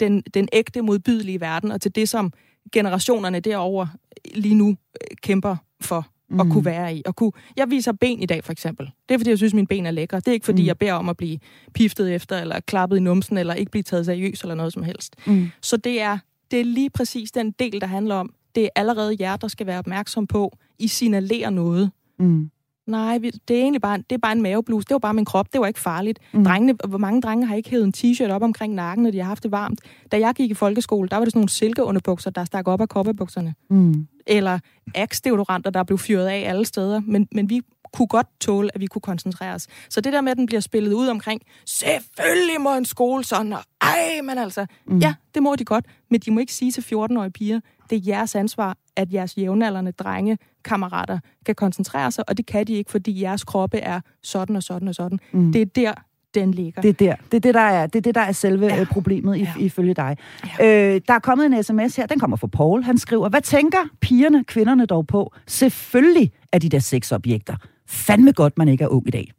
[0.00, 2.32] den, den ægte modbydelige verden, og til det, som
[2.72, 3.86] generationerne derover
[4.34, 6.40] lige nu øh, kæmper for mm.
[6.40, 7.02] at kunne være i.
[7.06, 8.90] Og kunne, jeg viser ben i dag, for eksempel.
[9.08, 10.16] Det er, fordi jeg synes, mine ben er lækre.
[10.16, 10.66] Det er ikke, fordi mm.
[10.66, 11.38] jeg beder om at blive
[11.74, 15.16] piftet efter, eller klappet i numsen, eller ikke blive taget seriøs, eller noget som helst.
[15.26, 15.48] Mm.
[15.60, 16.18] Så det er,
[16.50, 19.66] det er lige præcis den del, der handler om, det er allerede jer, der skal
[19.66, 21.90] være opmærksom på, I signalerer noget.
[22.18, 22.50] Mm.
[22.86, 24.84] Nej, det er egentlig bare, det er bare en maveblus.
[24.84, 25.52] Det var bare min krop.
[25.52, 26.18] Det var ikke farligt.
[26.32, 26.44] Mm.
[26.44, 29.24] Drengene, hvor mange drenge har ikke hævet en t-shirt op omkring nakken, når de har
[29.24, 29.80] haft det varmt?
[30.12, 32.88] Da jeg gik i folkeskole, der var det sådan nogle silkeunderbukser, der stak op af
[32.88, 33.54] kopperbukserne.
[33.70, 34.06] Mm.
[34.26, 34.58] Eller
[34.94, 37.00] axe-deodoranter, der blev fyret af alle steder.
[37.00, 37.60] Men, men vi
[37.94, 39.66] kunne godt tåle, at vi kunne koncentrere os.
[39.88, 43.52] Så det der med, at den bliver spillet ud omkring, selvfølgelig må en skole sådan,
[43.52, 44.98] og ej, men altså, mm.
[44.98, 48.02] ja, det må de godt, men de må ikke sige til 14-årige piger, det er
[48.06, 52.90] jeres ansvar, at jeres jævnaldrende drenge, kammerater, kan koncentrere sig, og det kan de ikke,
[52.90, 55.18] fordi jeres kroppe er sådan og sådan og sådan.
[55.32, 55.52] Mm.
[55.52, 55.92] Det er der,
[56.34, 56.82] den ligger.
[56.82, 57.14] Det er der.
[57.30, 58.80] Det er det, der er, det er, det, der er selve ja.
[58.80, 59.52] Øh, problemet ja.
[59.58, 60.16] ifølge dig.
[60.58, 60.94] Ja.
[60.94, 62.82] Øh, der er kommet en sms her, den kommer fra Paul.
[62.82, 65.32] Han skriver, hvad tænker pigerne, kvinderne dog på?
[65.46, 67.56] Selvfølgelig er de der sexobjekter.
[67.86, 69.32] Fandme godt, man ikke er ung i dag.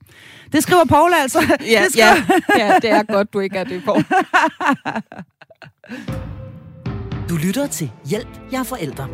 [0.51, 1.57] Det skriver Paul altså.
[1.71, 2.41] Ja, det skriver...
[2.57, 4.03] ja, ja, det er godt, du ikke er det, Paul.
[7.29, 9.07] du lytter til Hjælp, jeg er forældre.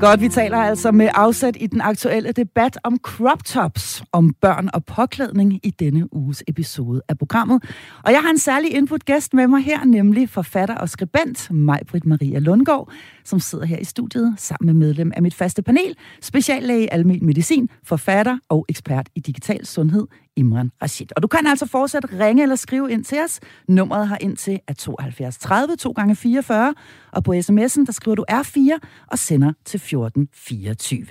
[0.00, 4.70] Godt, vi taler altså med afsæt i den aktuelle debat om crop tops, om børn
[4.74, 7.64] og påklædning i denne uges episode af programmet.
[8.04, 12.38] Og jeg har en særlig input-gæst med mig her, nemlig forfatter og skribent Majbrit Maria
[12.38, 12.90] Lundgaard,
[13.24, 17.26] som sidder her i studiet sammen med medlem af mit faste panel, speciallæge i almen
[17.26, 20.06] medicin, forfatter og ekspert i digital sundhed,
[20.38, 21.06] Imran Rashid.
[21.16, 23.40] Og du kan altså fortsat ringe eller skrive ind til os.
[23.68, 26.74] Nummeret har ind til er 72 30 2 gange 44
[27.12, 31.06] og på sms'en der skriver du R4 og sender til 1424.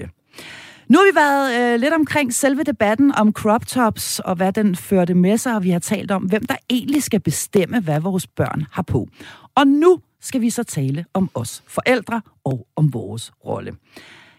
[0.90, 4.76] Nu har vi været øh, lidt omkring selve debatten om crop tops og hvad den
[4.76, 8.28] førte med sig, og vi har talt om, hvem der egentlig skal bestemme, hvad vores
[8.28, 9.08] børn har på.
[9.56, 13.76] Og nu skal vi så tale om os forældre og om vores rolle.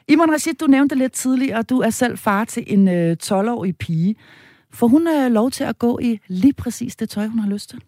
[0.08, 4.16] Imran Rashid, du nævnte lidt tidligere, du er selv far til en øh, 12-årig pige.
[4.72, 7.70] Får hun øh, lov til at gå i lige præcis det tøj, hun har lyst
[7.70, 7.80] til?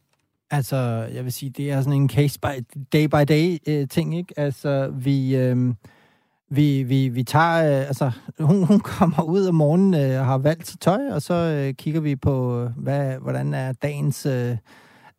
[0.51, 0.77] Altså,
[1.15, 4.35] jeg vil sige, det er sådan en case by day by day øh, ting, ikke?
[4.37, 5.75] Altså, vi, øh,
[6.51, 10.39] vi, vi, vi tager, øh, altså, hun, hun kommer ud om morgenen og øh, har
[10.39, 14.57] valgt sit tøj, og så øh, kigger vi på, hvad, hvordan er dagens øh,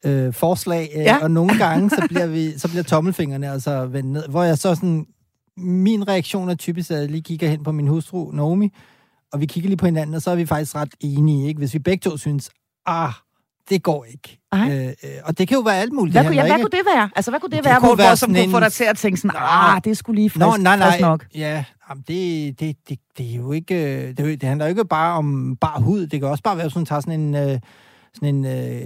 [0.06, 1.18] øh, forslag, øh, ja.
[1.24, 4.76] og nogle gange, så bliver, vi, så bliver tommelfingrene altså vendt ned, hvor jeg så
[4.76, 5.06] sådan,
[5.58, 8.74] min reaktion er typisk, at jeg lige kigger hen på min hustru, Naomi,
[9.34, 11.58] og vi kigger lige på hinanden, og så er vi faktisk ret enige, ikke?
[11.58, 12.50] Hvis vi begge to synes,
[12.86, 13.14] ah,
[13.70, 14.40] det går ikke.
[14.54, 16.14] Øh, øh, og det kan jo være alt muligt.
[16.14, 17.10] Hvad, kunne, ja, hvad kunne det være?
[17.16, 18.52] Altså, hvad kunne det, det være, kunne hvor, være som kunne en...
[18.52, 21.00] få dig til at tænke sådan, ah, det skulle lige frisk, Nå, nej, nej.
[21.00, 21.26] nok?
[21.36, 23.76] Ja, jamen, det, det, det, det, er jo ikke...
[23.76, 26.08] Øh, det, det handler jo ikke bare om bare hud.
[26.08, 27.36] Det kan også bare være, sådan, tager sådan en...
[27.36, 27.60] Øh,
[28.14, 28.82] sådan en øh,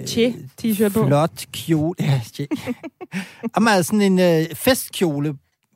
[0.61, 1.05] t-shirt på.
[1.07, 1.95] flot kjole.
[1.99, 2.47] Ja, che.
[3.55, 5.33] Jamen, altså sådan en øh, festkjole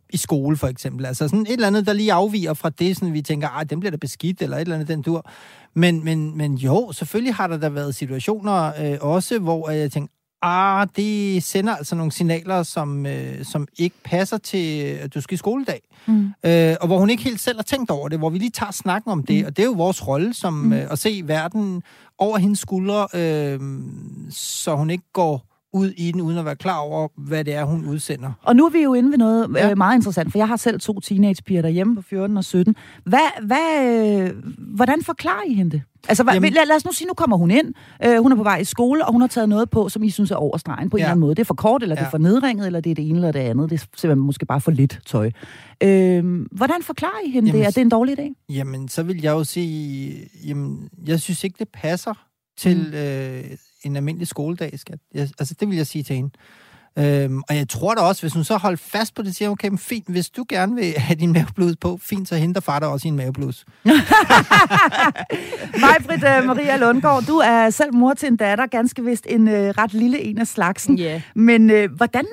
[0.10, 1.06] i skole, for eksempel.
[1.06, 3.80] Altså sådan et eller andet, der lige afviger fra det, sådan vi tænker, ah, den
[3.80, 5.26] bliver da beskidt, eller et eller andet, den dur.
[5.74, 10.14] Men, men, men jo, selvfølgelig har der da været situationer øh, også, hvor jeg tænker,
[10.42, 15.34] ah, det sender altså nogle signaler, som, øh, som ikke passer til, at du skal
[15.34, 15.82] i skoledag.
[16.06, 16.34] Mm.
[16.46, 18.72] Øh, og hvor hun ikke helt selv har tænkt over det, hvor vi lige tager
[18.72, 19.42] snakken om det.
[19.42, 19.46] Mm.
[19.46, 20.74] Og det er jo vores rolle, som mm.
[20.74, 21.84] øh, at se verden
[22.18, 23.60] over hendes skuldre, øh,
[24.32, 27.64] så hun ikke går ud i den, uden at være klar over, hvad det er,
[27.64, 28.32] hun udsender.
[28.44, 29.72] Og nu er vi jo inde ved noget ja.
[29.72, 32.76] øh, meget interessant, for jeg har selv to teenagepiger derhjemme på 14 og 17.
[33.04, 34.44] Hvad, hvad, øh,
[34.76, 35.82] hvordan forklarer I hende det?
[36.08, 37.74] Altså, hvad, lad, lad os nu sige, nu kommer hun ind,
[38.06, 40.10] øh, hun er på vej i skole, og hun har taget noget på, som I
[40.10, 41.04] synes er overstregen på en ja.
[41.04, 41.36] eller anden måde.
[41.36, 42.00] Det er for kort, eller ja.
[42.00, 43.70] det er for nedringet, eller det er det ene eller det andet.
[43.70, 45.32] Det er simpelthen måske bare for lidt tøj.
[45.84, 47.68] Øh, hvordan forklarer I hende jamen, det?
[47.68, 48.46] Er det en dårlig idé?
[48.50, 50.16] Jamen, så vil jeg jo sige,
[50.48, 52.14] jamen, jeg synes ikke, det passer
[52.58, 52.78] til...
[52.78, 52.98] Mm.
[52.98, 53.44] Øh,
[53.84, 55.00] en almindelig skoledag, skat.
[55.14, 56.32] Jeg, altså, det vil jeg sige til hende.
[56.98, 59.68] Øhm, og jeg tror da også, hvis hun så holder fast på det, siger okay,
[59.68, 62.88] men fint, hvis du gerne vil have din maveblus på, fint, så henter far dig
[62.88, 63.66] også en maveblus.
[65.82, 69.54] Majbrit uh, Maria Lundgaard, du er selv mor til en datter, ganske vist en uh,
[69.54, 71.00] ret lille en af slagsen.
[71.00, 71.22] Yeah.
[71.36, 72.26] Men uh, hvordan,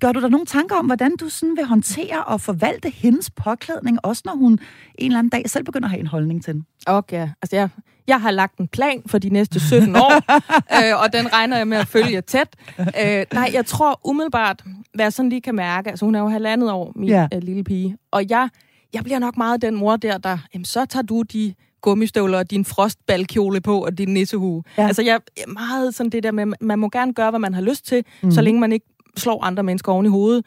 [0.00, 3.98] gør du der nogle tanker om, hvordan du sådan vil håndtere og forvalte hendes påklædning,
[4.02, 4.60] også når hun en
[4.98, 6.66] eller anden dag selv begynder at have en holdning til den?
[6.86, 7.68] Okay, altså jeg,
[8.08, 10.12] jeg har lagt en plan for de næste 17 år,
[10.78, 12.48] øh, og den regner jeg med at følge tæt.
[12.78, 16.28] Øh, nej, jeg tror umiddelbart, hvad jeg sådan lige kan mærke, altså hun er jo
[16.28, 17.28] halvandet år, min ja.
[17.34, 18.48] øh, lille pige, og jeg,
[18.92, 22.50] jeg bliver nok meget den mor der, der, jamen så tager du de gummistøvler og
[22.50, 24.62] din frostballkjole på og din nissehue.
[24.78, 24.86] Ja.
[24.86, 27.62] Altså jeg er meget sådan det der med, man må gerne gøre, hvad man har
[27.62, 28.30] lyst til, mm.
[28.30, 30.46] så længe man ikke slår andre mennesker oven i hovedet,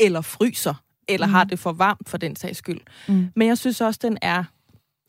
[0.00, 0.74] eller fryser,
[1.08, 1.32] eller mm.
[1.32, 2.80] har det for varmt for den sags skyld.
[3.08, 3.28] Mm.
[3.36, 4.44] Men jeg synes også, den er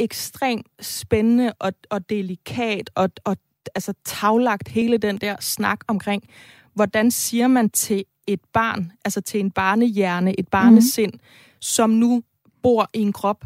[0.01, 3.37] ekstremt spændende og, og delikat og, og
[3.75, 6.23] altså taglagt hele den der snak omkring,
[6.73, 11.19] hvordan siger man til et barn, altså til en barnehjerne, et barnesind, mm.
[11.59, 12.23] som nu
[12.63, 13.45] bor i en krop,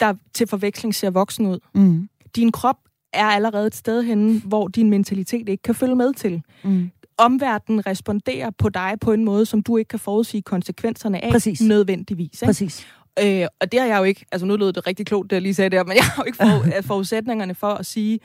[0.00, 1.58] der til forveksling ser voksen ud.
[1.74, 2.08] Mm.
[2.36, 2.76] Din krop
[3.12, 6.42] er allerede et sted henne, hvor din mentalitet ikke kan følge med til.
[6.64, 6.90] Mm.
[7.18, 11.60] Omverdenen responderer på dig på en måde, som du ikke kan forudsige konsekvenserne af Præcis.
[11.60, 12.42] nødvendigvis.
[12.42, 12.46] Ikke?
[12.46, 12.86] Præcis.
[13.24, 15.42] Øh, og det har jeg jo ikke, altså nu lød det rigtig klogt, det jeg
[15.42, 18.20] lige sagde der, men jeg har jo ikke for, forudsætninger for at sige,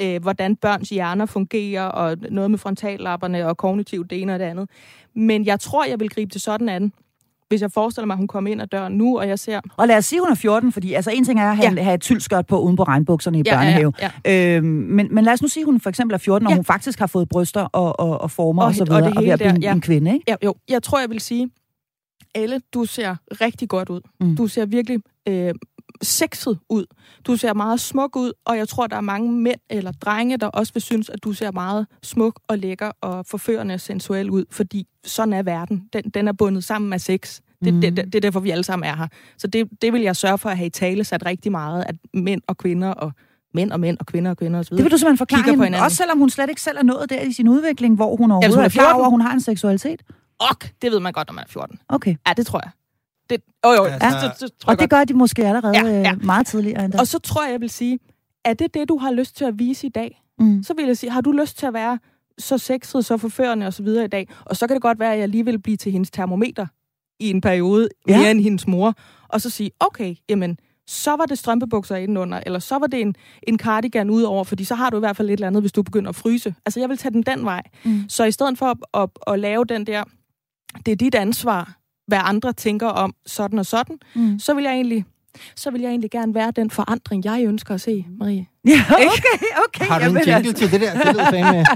[0.00, 4.44] øh, hvordan børns hjerner fungerer, og noget med frontallapperne og kognitivt det ene og det
[4.44, 4.68] andet.
[5.14, 6.92] Men jeg tror, jeg vil gribe det sådan an,
[7.48, 9.60] hvis jeg forestiller mig, at hun kommer ind ad døren nu, og jeg ser...
[9.76, 11.74] Og lad os sige, at hun er 14, fordi altså, en ting er at have,
[11.76, 11.82] ja.
[11.82, 13.92] have et tyldskørt på uden på regnbukserne i ja, børnehave.
[14.00, 14.56] Ja, ja.
[14.56, 16.56] Øhm, men, men lad os nu sige, at hun for eksempel er 14, og ja.
[16.56, 19.16] hun faktisk har fået bryster og, og, og former og, og så videre, og, det
[19.16, 19.72] og ved at blive ja.
[19.72, 20.24] en kvinde, ikke?
[20.28, 20.54] Ja, jo.
[20.68, 21.50] Jeg tror, jeg vil sige,
[22.36, 24.00] Elle, du ser rigtig godt ud.
[24.20, 24.36] Mm.
[24.36, 25.54] Du ser virkelig øh,
[26.02, 26.86] sexet ud.
[27.26, 30.46] Du ser meget smuk ud, og jeg tror, der er mange mænd eller drenge, der
[30.46, 34.44] også vil synes, at du ser meget smuk og lækker og forførende og sensuel ud,
[34.50, 35.88] fordi sådan er verden.
[35.92, 37.40] Den, den er bundet sammen med sex.
[37.64, 37.80] Det, mm.
[37.80, 39.06] det, det, det er derfor, vi alle sammen er her.
[39.38, 41.94] Så det, det vil jeg sørge for at have i tale sat rigtig meget, at
[42.14, 43.12] mænd og kvinder og
[43.54, 44.76] mænd og mænd og kvinder og kvinder osv.
[44.76, 45.84] Det vil du simpelthen forklare hende, på hinanden.
[45.84, 48.52] også selvom hun slet ikke selv er nået der i sin udvikling, hvor hun overhovedet
[48.52, 50.02] ja, hun er, er klar over, at hun har en seksualitet?
[50.38, 51.78] Ok, det ved man godt, når man er 14.
[51.88, 52.16] Okay.
[52.28, 52.70] Ja, det tror jeg.
[53.30, 54.24] Det, oh, jo, altså, ja.
[54.24, 56.12] det, det, det, og det gør de måske allerede ja, ja.
[56.12, 57.00] Øh, meget tidligere end det.
[57.00, 57.98] Og så tror jeg, jeg vil sige,
[58.44, 60.22] er det det, du har lyst til at vise i dag?
[60.38, 60.62] Mm.
[60.62, 61.98] Så vil jeg sige, har du lyst til at være
[62.38, 64.28] så sexet, så forførende og så videre i dag?
[64.44, 66.66] Og så kan det godt være, at jeg lige vil blive til hendes termometer
[67.20, 68.18] i en periode, ja.
[68.18, 68.94] mere end hendes mor.
[69.28, 73.14] Og så sige, okay, jamen, så var det strømpebukser indenunder, eller så var det en,
[73.42, 75.82] en cardigan udover, fordi så har du i hvert fald et eller andet, hvis du
[75.82, 76.54] begynder at fryse.
[76.66, 77.62] Altså, jeg vil tage den den vej.
[77.84, 78.08] Mm.
[78.08, 80.04] Så i stedet for at, at, at lave den der,
[80.86, 81.76] det er dit ansvar,
[82.06, 84.38] hvad andre tænker om sådan og sådan, mm.
[84.38, 85.04] så vil jeg egentlig
[85.56, 88.46] så vil jeg egentlig gerne være den forandring, jeg ønsker at se, Marie.
[88.66, 89.84] Ja, okay, okay.
[89.84, 90.52] Har du en jingle altså.
[90.52, 90.92] til det der?
[90.92, 91.66] Det.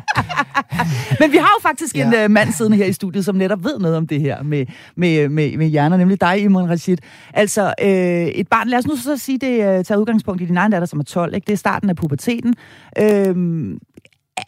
[1.21, 2.07] Men vi har jo faktisk ja.
[2.21, 4.67] en uh, mand siddende her i studiet, som netop ved noget om det her med,
[4.97, 6.97] med, med, med hjerner, nemlig dig, Imran Rashid.
[7.35, 7.89] Altså, øh,
[8.27, 10.87] et barn, lad os nu så sige, det uh, tager udgangspunkt i din egen datter,
[10.87, 11.47] som er 12, ikke?
[11.47, 12.55] det er starten af puberteten.
[12.99, 13.37] Øh,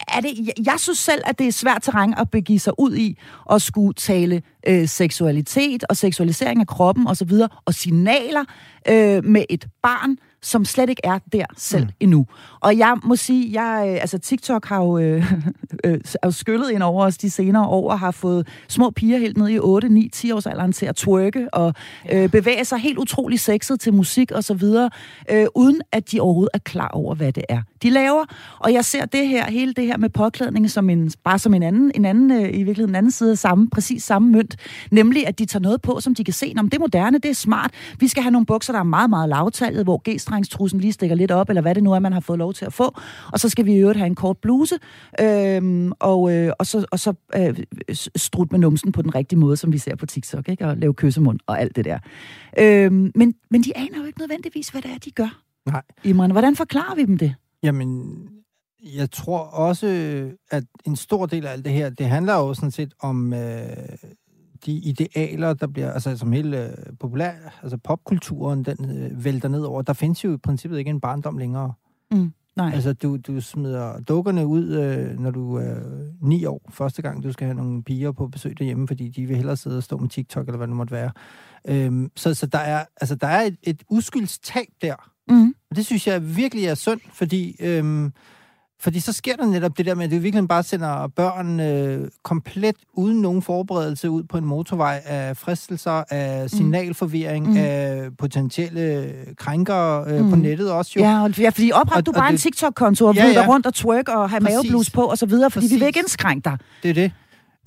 [0.07, 3.17] er det, jeg synes selv, at det er svært terræn at begive sig ud i
[3.45, 7.33] og skulle tale øh, seksualitet og seksualisering af kroppen osv.
[7.33, 8.43] Og, og signaler
[8.89, 11.91] øh, med et barn, som slet ikke er der selv mm.
[11.99, 12.25] endnu.
[12.59, 15.33] Og jeg må sige, jeg, øh, altså TikTok har jo øh,
[15.85, 19.37] øh, er skyllet ind over os de senere år, og har fået små piger helt
[19.37, 21.73] ned i 8, 9, 10 års alderen til at twerke og
[22.11, 24.89] øh, bevæge sig helt utrolig sexet til musik og så videre,
[25.31, 28.25] øh, uden at de overhovedet er klar over, hvad det er, de laver.
[28.59, 31.63] Og jeg ser det her, hele det her med påklædning som en, bare som en
[31.63, 34.55] anden, en anden øh, i virkeligheden en anden side af samme, præcis samme mønt.
[34.91, 37.29] Nemlig, at de tager noget på, som de kan se, om det er moderne, det
[37.29, 37.71] er smart.
[37.99, 41.31] Vi skal have nogle bukser, der er meget, meget lavtallet, hvor g-strengstrussen lige stikker lidt
[41.31, 42.95] op, eller hvad det nu er, man har fået lov til at få.
[43.31, 44.75] Og så skal vi i øvrigt have en kort bluse,
[45.21, 47.57] øh, og, øh, og så, og så øh,
[48.15, 50.65] strut med numsen på den rigtige måde, som vi ser på TikTok, ikke?
[50.65, 51.99] og lave kyssemund og alt det der.
[52.59, 55.43] Øh, men, men de aner jo ikke nødvendigvis, hvad det er, de gør.
[55.65, 55.81] Nej.
[56.03, 57.35] Imran, hvordan forklarer vi dem det?
[57.63, 58.29] Jamen,
[58.83, 59.87] jeg tror også,
[60.51, 63.67] at en stor del af alt det her, det handler jo sådan set om øh,
[64.65, 69.61] de idealer, der bliver, altså som hele øh, populær, altså popkulturen, den øh, vælter ned
[69.61, 69.81] over.
[69.81, 71.73] Der findes jo i princippet ikke en barndom længere.
[72.11, 72.33] Mm.
[72.55, 72.71] Nej.
[72.73, 77.23] Altså, du, du smider dukkerne ud, øh, når du er øh, ni år, første gang
[77.23, 79.97] du skal have nogle piger på besøg derhjemme, fordi de vil hellere sidde og stå
[79.97, 81.11] med TikTok, eller hvad det måtte være.
[81.67, 85.12] Øhm, så så der, er, altså, der er et, et uskyldstab der.
[85.29, 85.53] Mm.
[85.69, 88.11] Og det synes jeg virkelig er synd, fordi, øhm,
[88.81, 92.07] fordi så sker der netop det der med, at du virkelig bare sender børn øh,
[92.23, 97.57] komplet uden nogen forberedelse ud på en motorvej af fristelser, af signalforvirring, mm.
[97.57, 100.29] af potentielle krænkere øh, mm.
[100.29, 101.01] på nettet også jo.
[101.03, 103.47] Ja, og, ja fordi opret Og- du og bare en det- TikTok-konto og Ja, ja,
[103.47, 104.55] rundt og twerk og have Præcis.
[104.55, 105.87] maveblus på og så videre, fordi vi vil Præcis.
[105.87, 106.57] ikke indskrænke dig.
[106.83, 107.11] Det er det.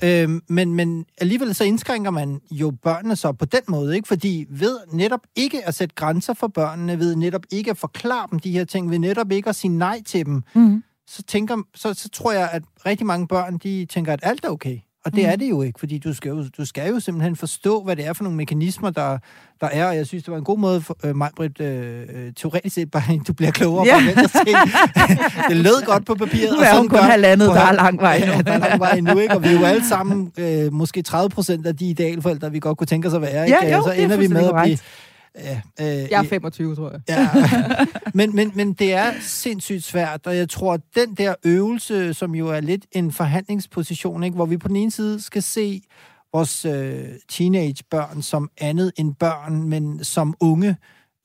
[0.05, 4.09] Øhm, men, men alligevel så indskrænker man jo børnene så på den måde, ikke?
[4.09, 8.39] Fordi ved netop ikke at sætte grænser for børnene, ved netop ikke at forklare dem
[8.39, 10.83] de her ting, ved netop ikke at sige nej til dem, Mm.
[11.07, 14.49] så, tænker, så, så tror jeg, at rigtig mange børn, de tænker, at alt er
[14.49, 14.79] okay.
[15.07, 15.31] Og det Mm.
[15.31, 18.07] er det jo ikke, fordi du skal jo, du skal jo simpelthen forstå, hvad det
[18.07, 19.19] er for nogle mekanismer, der,
[19.61, 19.87] der er.
[19.89, 22.75] Og jeg synes, det var en god måde, for, øh, mig, Britt, øh, øh, teoretisk
[22.75, 24.15] set, bare du bliver klogere Ja.
[24.15, 24.57] på, ting.
[25.49, 26.51] det lød godt på papiret.
[26.53, 28.33] Nu og er sådan hun kun gør- halvandet, der er lang vej endnu.
[28.33, 29.35] Ja, der er lang vej endnu, ikke?
[29.35, 32.79] Og vi er jo alle sammen øh, måske 30 procent af de idealforældre, vi godt
[32.79, 33.47] kunne tænke os at være.
[33.47, 33.59] Ikke?
[33.67, 34.79] Ja, jo, så det er ender vi med at blive...
[35.37, 37.01] Ja, øh, Jeg er 25, tror jeg.
[37.09, 37.31] Ja,
[38.15, 42.35] men, men, men det er sindssygt svært, og jeg tror, at den der øvelse, som
[42.35, 45.83] jo er lidt en forhandlingsposition, ikke, hvor vi på den ene side skal se
[46.33, 50.77] vores øh, teenagebørn som andet end børn, men som unge,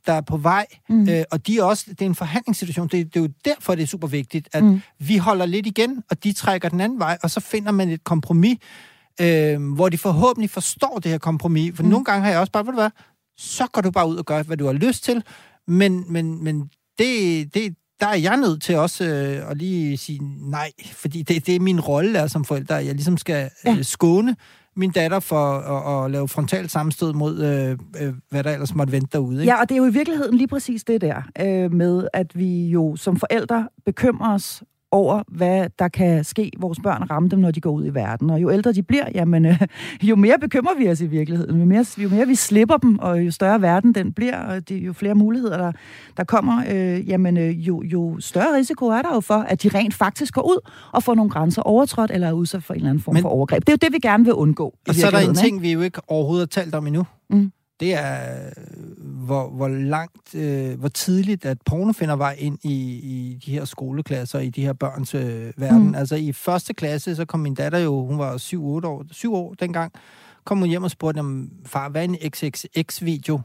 [0.06, 1.10] der er på vej, mm.
[1.10, 3.84] øh, og de er også, det er en forhandlingssituation, det, det er jo derfor, det
[3.84, 4.82] er super vigtigt, at mm.
[5.00, 8.04] vi holder lidt igen, og de trækker den anden vej, og så finder man et
[8.04, 8.58] kompromis,
[9.22, 11.90] øh, hvor de forhåbentlig forstår det her kompromis, for mm.
[11.90, 12.90] nogle gange har jeg også bare, ved du hvad,
[13.42, 15.24] så går du bare ud og gør, hvad du har lyst til,
[15.68, 16.70] men, men, men
[17.00, 20.20] det, det, der er jeg nødt til også øh, at lige sige
[20.50, 23.84] nej, fordi det, det er min rolle der som forælder, at jeg ligesom skal øh,
[23.84, 24.36] skåne
[24.76, 28.92] min datter for at, at lave frontalt sammenstød mod, øh, øh, hvad der ellers måtte
[28.92, 29.42] vente derude.
[29.42, 29.54] Ikke?
[29.54, 32.68] Ja, og det er jo i virkeligheden lige præcis det der øh, med, at vi
[32.68, 37.52] jo som forældre bekymrer os over, hvad der kan ske vores børn ramme dem, når
[37.52, 38.30] de går ud i verden.
[38.30, 39.60] Og jo ældre de bliver, jamen, øh,
[40.10, 41.60] jo mere bekymrer vi os i virkeligheden.
[41.60, 44.76] Jo mere, jo mere vi slipper dem, og jo større verden den bliver, og det,
[44.76, 45.72] jo flere muligheder, der,
[46.18, 49.70] der kommer, øh, jamen, øh, jo, jo større risiko er der jo for, at de
[49.70, 52.90] rent faktisk går ud og får nogle grænser overtrådt, eller er udsat for en eller
[52.90, 53.62] anden form Men- for overgreb.
[53.62, 54.74] Det er jo det, vi gerne vil undgå.
[54.88, 55.56] Og så er der en virkeligheden, ikke?
[55.56, 57.04] ting, vi jo ikke overhovedet har talt om endnu.
[57.30, 57.52] Mm.
[57.82, 58.20] Det er,
[58.98, 63.66] hvor, hvor langt, øh, hvor tidligt, at porno finder vej ind i, i de her
[63.66, 65.88] skoleklasser, i de her børns øh, verden.
[65.88, 65.96] Mm.
[65.96, 68.58] Altså i første klasse, så kom min datter jo, hun var 7-8
[68.88, 69.94] år, 7 år dengang,
[70.46, 73.42] kom hun hjem og spurgte om, far, hvad er en XXX-video?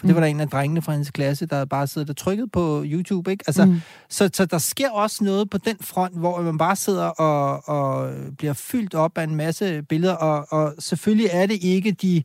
[0.00, 0.14] For det Mm.
[0.14, 3.30] var der en af drengene fra hendes klasse, der bare siddet og trykket på YouTube,
[3.30, 3.44] ikke?
[3.46, 3.80] Altså, mm.
[4.08, 8.12] så, så der sker også noget på den front, hvor man bare sidder og, og
[8.38, 12.22] bliver fyldt op af en masse billeder, og, og selvfølgelig er det ikke de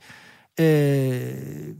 [0.60, 1.76] øh,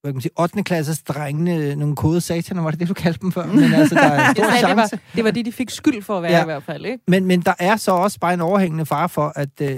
[0.00, 0.62] hvad kan man sige, 8.
[0.62, 3.46] klasses drengene, nogle kode sataner, var det det, du kaldte dem før?
[3.54, 6.16] Men altså, der er stor sagde, det, var, det var det, de fik skyld for
[6.16, 6.42] at være Ja.
[6.42, 6.98] i hvert fald, ikke?
[7.08, 9.76] Men, men der er så også bare en overhængende fare for, at øh,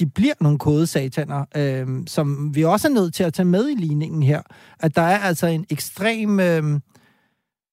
[0.00, 3.74] de bliver nogle kodesataner, øh, som vi også er nødt til at tage med i
[3.74, 4.42] ligningen her.
[4.80, 6.80] At der er altså en ekstrem øh,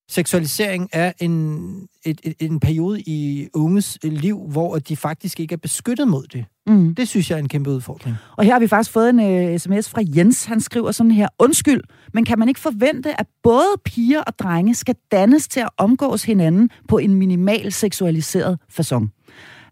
[0.09, 5.57] seksualisering af en, et, et, en periode i unges liv, hvor de faktisk ikke er
[5.57, 6.45] beskyttet mod det.
[6.67, 6.95] Mm.
[6.95, 8.15] Det synes jeg er en kæmpe udfordring.
[8.37, 9.19] Og her har vi faktisk fået en
[9.53, 10.45] uh, sms fra Jens.
[10.45, 11.81] Han skriver sådan her, undskyld,
[12.13, 16.23] men kan man ikke forvente, at både piger og drenge skal dannes til at omgås
[16.23, 19.14] hinanden på en minimal seksualiseret façon?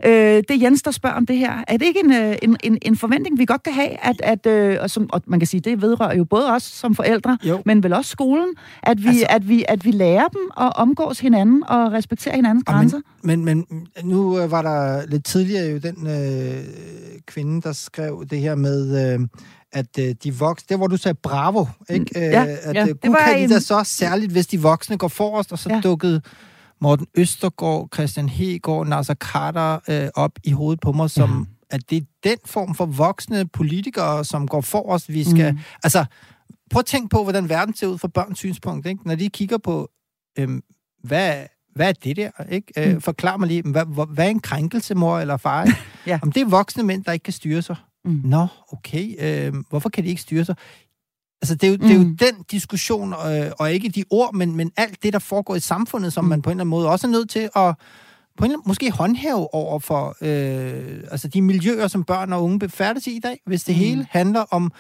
[0.05, 1.63] Øh, det er Jens, der spørger om det her.
[1.67, 4.45] Er det ikke en, øh, en, en, en forventning, vi godt kan have, at, at
[4.45, 7.61] øh, og, som, og man kan sige, det vedrører jo både os som forældre, Jo.
[7.65, 8.47] men vel også skolen,
[8.83, 12.63] at vi, Altså- at, vi, at vi lærer dem at omgås hinanden og respektere hinandens
[12.67, 12.99] Og grænser?
[13.21, 16.63] Men, men, men nu øh, var der lidt tidligere jo den øh,
[17.25, 19.27] kvinde, der skrev det her med, øh,
[19.71, 22.05] at øh, de voksne, det hvor du sagde bravo, ikke?
[22.15, 22.81] Øh, ja, at ja.
[22.81, 25.59] øh, Det var kan de en- da så særligt, hvis de voksne går forrest, og
[25.59, 25.79] så ja.
[25.83, 26.21] dukkede
[26.84, 31.97] Morten Østergaard, Christian Hegård, Nasser Carter øh, op i hovedet på mig, som at det
[31.97, 35.51] er den form for voksne politikere, som går forrest, vi skal...
[35.51, 35.57] Mm.
[35.57, 35.63] Mm.
[35.84, 36.05] Altså,
[36.71, 39.07] prøv at tænke på, hvordan verden ser ud fra børns synspunkt, ikke?
[39.07, 39.89] Når de kigger på,
[40.39, 40.61] øhm,
[41.03, 41.43] hvad,
[41.75, 42.31] hvad er det der?
[42.49, 42.88] Ikke?
[42.89, 43.01] Øh, Mm.
[43.01, 45.67] Forklar mig lige, hvad, hvad, er en krænkelse, mor eller far?
[46.07, 46.19] Ja.
[46.21, 47.75] Om det er voksne mænd, der ikke kan styre sig.
[48.05, 48.21] Mm.
[48.23, 49.15] Nå, okay.
[49.19, 50.55] Øh, hvorfor kan de ikke styre sig?
[51.43, 52.17] Altså, det er jo, det er jo Mm.
[52.17, 56.13] den diskussion, øh, og ikke de ord, men, men alt det, der foregår i samfundet,
[56.13, 56.29] som Mm.
[56.29, 57.75] man på en eller anden måde også er nødt til at
[58.37, 62.43] på en eller anden, måske håndhæve over for øh, altså de miljøer, som børn og
[62.43, 63.39] unge befærdes i i dag.
[63.45, 63.79] Hvis det Mm.
[63.81, 63.85] mm.
[63.87, 64.71] hele handler om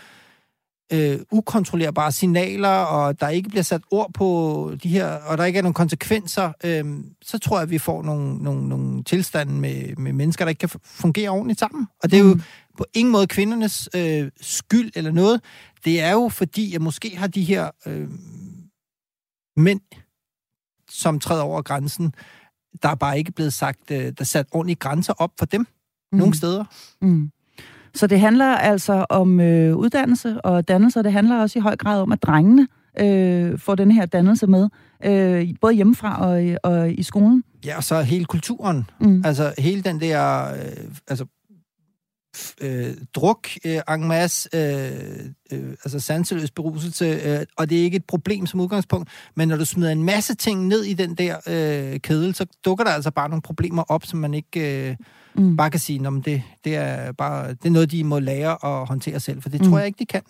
[0.93, 5.57] øh, ukontrollerbare signaler, og der ikke bliver sat ord på de her, og der ikke
[5.57, 6.85] er nogen konsekvenser, øh,
[7.21, 10.59] så tror jeg, at vi får nogle, nogle, nogle tilstande med, med mennesker, der ikke
[10.59, 11.87] kan fu- fungere ordentligt sammen.
[12.03, 12.41] Og det er jo Mm.
[12.77, 15.41] på ingen måde kvindernes øh, skyld eller noget.
[15.85, 18.07] Det er jo fordi, at måske har de her øh,
[19.57, 19.81] mænd,
[20.89, 22.13] som træder over grænsen,
[22.83, 25.67] der er bare ikke blevet sagt, øh, der er sat ordentlige grænser op for dem
[26.11, 26.17] mm.
[26.17, 26.65] nogle steder.
[27.01, 27.31] Mm.
[27.95, 31.75] Så det handler altså om øh, uddannelse og dannelse, og det handler også i høj
[31.75, 32.67] grad om, at drengene
[32.99, 34.69] øh, får den her dannelse med,
[35.05, 37.43] øh, både hjemmefra og, i- og i skolen.
[37.65, 38.89] Ja, og så hele kulturen.
[38.99, 39.21] Mm.
[39.25, 40.61] Altså hele den der øh,
[41.07, 41.25] altså,
[42.61, 47.97] øh, druk øh, en masse, øh, øh, altså sanseløs beruselse, øh, og det er ikke
[47.97, 51.37] et problem som udgangspunkt, men når du smider en masse ting ned i den der
[51.47, 54.95] øh, kedel, så dukker der altså bare nogle problemer op, som man ikke øh,
[55.35, 55.57] Mm.
[55.57, 58.81] bare kan sige, "Nå, men det, det, er bare, det er noget, de må lære
[58.81, 59.67] at håndtere selv, for det Mm.
[59.69, 60.21] tror jeg ikke, de kan.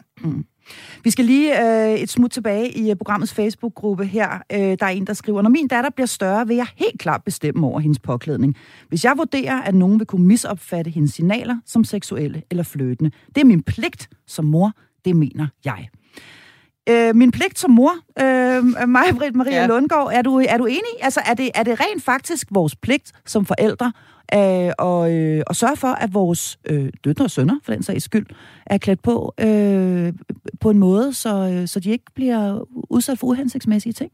[1.04, 1.62] Vi skal lige
[1.92, 4.30] øh, et smut tilbage i øh, programmets Facebook-gruppe her.
[4.52, 7.24] Øh, der er en, der skriver, når min datter bliver større, vil jeg helt klart
[7.24, 8.56] bestemme over hendes påklædning.
[8.90, 13.12] Hvis jeg vurderer, at nogen vil kunne misopfatte hendes signaler som seksuelle eller fløtende.
[13.36, 14.72] Det er min pligt som mor,
[15.06, 15.88] det mener jeg.
[16.90, 19.68] Øh, min pligt som mor, øh, mig, Britt Maria ja.
[19.68, 20.94] Lundgaard, er du, er du enig?
[21.02, 23.92] Altså, er det, er det rent faktisk vores pligt som forældre
[24.34, 28.04] øh, og, øh, at sørge for, at vores øh, døtre og sønner, for den sags
[28.04, 28.26] skyld,
[28.66, 30.14] er klædt på øh,
[30.60, 34.12] på en måde, så, øh, så de ikke bliver udsat for uhensigtsmæssige ting?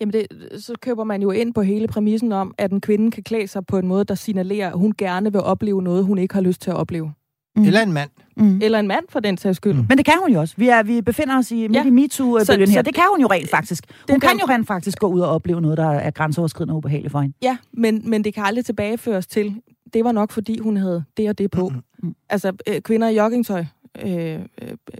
[0.00, 0.26] Jamen, det,
[0.58, 3.66] så køber man jo ind på hele præmissen om, at en kvinde kan klæde sig
[3.66, 6.60] på en måde, der signalerer, at hun gerne vil opleve noget, hun ikke har lyst
[6.60, 7.12] til at opleve.
[7.58, 7.64] Mm.
[7.66, 8.10] Eller en mand.
[8.36, 8.60] Mm.
[8.62, 9.74] Eller en mand, for den sags skyld.
[9.74, 9.86] Mm.
[9.88, 10.54] Men det kan hun jo også.
[10.56, 11.84] Vi, er, vi befinder os i midt Ja.
[11.84, 12.66] i MeToo-bølgen Så- her.
[12.66, 13.84] så- Det kan hun jo rent faktisk.
[13.88, 16.76] Hun Den kan jo rent faktisk gå ud og opleve noget, der er grænseoverskridende og
[16.78, 17.34] ubehageligt for hende.
[17.42, 19.54] Ja, men, men det kan aldrig tilbageføres til,
[19.94, 21.68] det var nok fordi, hun havde det og det på.
[21.68, 21.76] Mm.
[22.02, 22.14] Mm.
[22.30, 23.64] Altså, øh, kvinder i joggingtøj
[24.06, 24.38] øh, øh,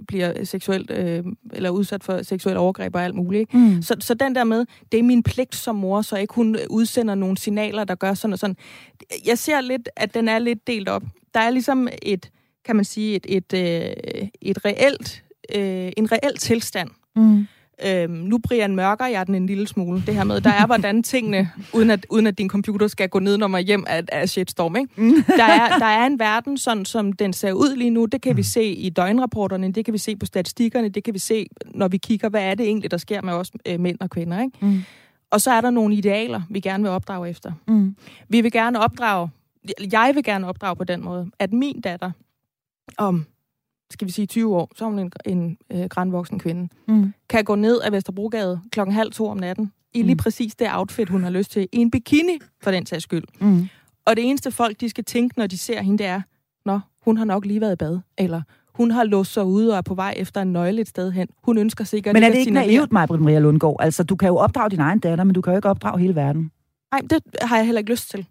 [0.08, 3.40] bliver seksuelt, øh, eller udsat for seksuel overgreb og alt muligt.
[3.40, 3.56] Ikke?
[3.56, 3.82] Mm.
[3.82, 7.14] Så, så den der med, det er min pligt som mor, så ikke hun udsender
[7.14, 8.56] nogle signaler, der gør sådan og sådan.
[9.26, 11.02] Jeg ser lidt, at den er lidt delt op.
[11.34, 12.30] Der er ligesom et,
[12.64, 16.90] kan man sige, et, et, øh, et reelt, øh, en reel tilstand.
[17.16, 17.46] Mm.
[17.86, 20.02] Øhm, nu Brian mørker jeg den en lille smule.
[20.06, 23.18] Det her med, der er hvordan tingene, uden at, uden at din computer skal gå
[23.18, 24.76] ned, når man hjem af, af shitstorm.
[24.76, 25.24] Ikke?
[25.36, 28.04] Der, er, der er en verden, sådan som den ser ud lige nu.
[28.04, 31.18] Det kan vi se i døgnrapporterne, det kan vi se på statistikkerne, det kan vi
[31.18, 34.10] se, når vi kigger, hvad er det egentlig, der sker med os øh, mænd og
[34.10, 34.40] kvinder.
[34.42, 34.66] Ikke?
[34.66, 34.82] Mm.
[35.30, 37.52] Og så er der nogle idealer, vi gerne vil opdrage efter.
[37.68, 37.96] Mm.
[38.28, 39.28] Vi vil gerne opdrage,
[39.92, 42.10] jeg vil gerne opdrage på den måde, at min datter
[42.98, 43.26] om,
[43.90, 47.12] skal vi sige 20 år, så er hun en, en øh, grænvoksen kvinde, Mm.
[47.28, 50.18] kan gå ned ad Vesterbrogade klokken halv to om natten, i lige Mm.
[50.18, 53.24] præcis det outfit, hun har lyst til, i en bikini, for den sags skyld.
[53.40, 53.68] Mm.
[54.06, 56.20] Og det eneste folk, de skal tænke, når de ser hende, det er,
[56.64, 58.42] nå, hun har nok lige været i bad, eller
[58.74, 61.28] hun har låst sig ude og er på vej efter en nøgle et sted hen.
[61.44, 63.76] Hun ønsker sikkert Men er det ikke naivt, mig, Britt Maria Lundgaard?
[63.80, 66.14] Altså, du kan jo opdrage din egen datter, men du kan jo ikke opdrage hele
[66.14, 66.50] verden.
[66.92, 68.26] Nej, det har jeg heller ikke lyst til.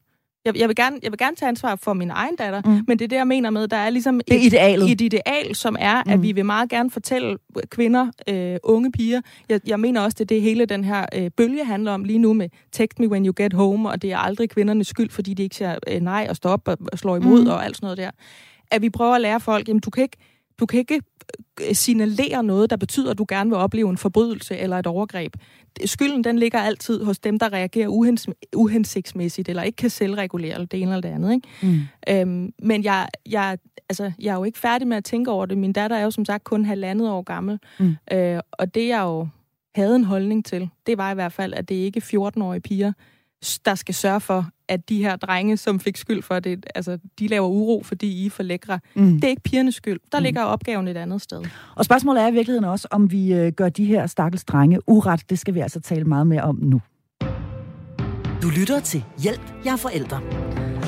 [0.46, 2.84] Jeg, jeg, vil, gerne, jeg vil gerne tage ansvar for min egen datter, Mm.
[2.88, 4.92] men det er det, jeg mener med, der er ligesom Det er idealet.
[4.92, 6.22] et ideal, som er, at Mm.
[6.24, 7.38] vi vil meget gerne fortælle
[7.70, 11.32] kvinder, øh, unge piger, jeg, jeg mener også, det er det hele den her øh,
[11.38, 14.18] bølge handler om lige nu med text me when you get home, og det er
[14.18, 17.42] aldrig kvindernes skyld, fordi de ikke siger øh, nej og stop og, og slår imod
[17.44, 17.50] Mm.
[17.50, 18.12] og alt sådan noget der.
[18.72, 20.18] At vi prøver at lære folk, jamen du kan ikke,
[20.60, 21.02] du kan ikke
[21.70, 25.34] øh, signalere noget, der betyder, at du gerne vil opleve en forbrydelse eller et overgreb.
[25.86, 30.66] Skylden, den ligger altid hos dem, der reagerer uhens, uhensigtsmæssigt, eller ikke kan selvregulere eller
[30.68, 31.34] det ene eller det andet.
[31.34, 31.48] Ikke?
[31.62, 31.80] Mm.
[32.10, 33.58] Øhm, men jeg, jeg,
[33.90, 35.58] altså, jeg er jo ikke færdig med at tænke over det.
[35.58, 37.60] Min datter er jo som sagt kun halvandet år gammel.
[37.80, 37.96] Mm.
[38.12, 39.28] Øh, og det jeg jo
[39.76, 42.94] havde en holdning til, det var i hvert fald, at det ikke er 14-årige piger,
[43.66, 47.28] der skal sørge for, at de her drenge, som fik skyld for det, altså, de
[47.28, 48.80] laver uro, fordi I er for lækre.
[48.96, 49.14] Mm.
[49.14, 50.00] Det er ikke pigernes skyld.
[50.12, 50.24] Der Mm.
[50.24, 51.44] ligger opgaven et andet sted.
[51.76, 55.30] Og spørgsmålet er i virkeligheden også, om vi øh, gør de her stakkels drenge uret.
[55.30, 56.82] Det skal vi altså tale meget mere om nu.
[58.42, 60.22] Du lytter til Hjælp, jeg er forældre.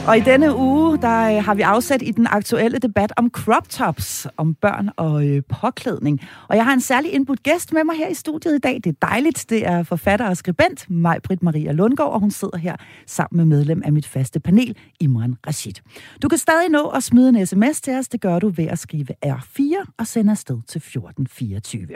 [0.10, 3.70] Og i denne uge, der øh, har vi afsat i den aktuelle debat om crop
[3.70, 6.22] tops, om børn og øh, påklædning.
[6.48, 8.80] Og jeg har en særlig indbudt gæst med mig her i studiet i dag.
[8.84, 9.46] Det er dejligt.
[9.50, 12.76] Det er forfatter og skribent, Majbrit Britt Maria Lundgaard, og hun sidder her
[13.08, 15.74] sammen med medlem af mit faste panel, Imran Rashid.
[16.22, 18.08] Du kan stadig nå at smide en sms til os.
[18.08, 21.88] Det gør du ved at skrive R4 og sende afsted til 1424.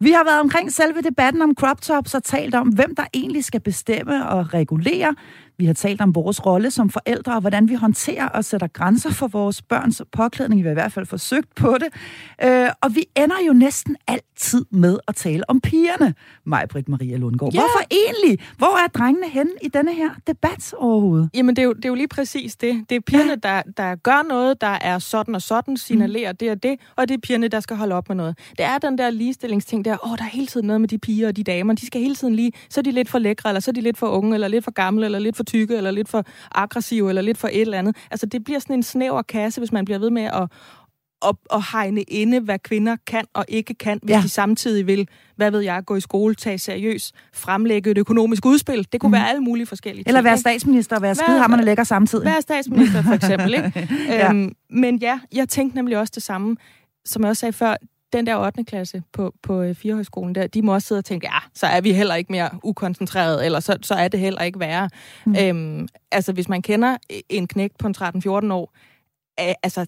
[0.00, 3.44] Vi har været omkring selve debatten om crop tops og talt om, hvem der egentlig
[3.44, 5.14] skal bestemme og regulere.
[5.58, 9.10] Vi har talt om vores rolle som forældre, og hvordan vi håndterer og sætter grænser
[9.10, 10.62] for vores børns påklædning.
[10.62, 11.88] Vi har i hvert fald forsøgt på det.
[12.48, 16.14] Øh, og vi ender jo næsten altid med at tale om pigerne,
[16.46, 17.52] mig, Britt Maria Lundgaard.
[17.52, 17.60] Ja.
[17.60, 18.46] Hvorfor egentlig?
[18.58, 21.30] Hvor er drengene henne i denne her debat overhovedet?
[21.34, 22.84] Jamen, det er jo, det er jo lige præcis det.
[22.90, 23.48] Det er pigerne, ja.
[23.48, 26.36] der, der gør noget, der er sådan og sådan, signalerer mm.
[26.36, 28.38] det og det, og det er pigerne, der skal holde op med noget.
[28.58, 30.98] Det er den der ligestillingsting der, åh, oh, der er hele tiden noget med de
[30.98, 33.48] piger og de damer, de skal hele tiden lige, så er de lidt for lækre,
[33.50, 35.76] eller så er de lidt for unge, eller lidt for gamle, eller lidt for tykke,
[35.76, 36.24] eller lidt for
[36.54, 37.96] aggressive, eller lidt for et eller andet.
[38.10, 40.48] Altså, det bliver sådan en snæver kasse, hvis man bliver ved med at,
[41.26, 44.20] at, at hegne inde, hvad kvinder kan og ikke kan, hvis ja.
[44.22, 48.86] de samtidig vil, hvad ved jeg, gå i skole, tage seriøst, fremlægge et økonomisk udspil.
[48.92, 49.12] Det kunne mm.
[49.12, 50.26] være alle mulige forskellige Eller ting.
[50.26, 52.24] Eller være statsminister og være skidehammerne lækker samtidig.
[52.24, 53.54] Være statsminister, for eksempel.
[53.54, 53.88] Ikke?
[54.08, 54.30] ja.
[54.30, 56.56] øhm, men ja, jeg tænkte nemlig også det samme,
[57.04, 57.76] som jeg også sagde før,
[58.12, 58.64] den der 8.
[58.64, 61.80] klasse på, på øh, Firehøjskolen der, de må også sidde og tænke, ja, så er
[61.80, 64.90] vi heller ikke mere ukoncentreret, eller så, så er det heller ikke værre.
[65.26, 65.36] Mm.
[65.40, 66.96] Øhm, altså, hvis man kender
[67.28, 68.74] en knægt på en 13-14 år,
[69.40, 69.86] øh, altså,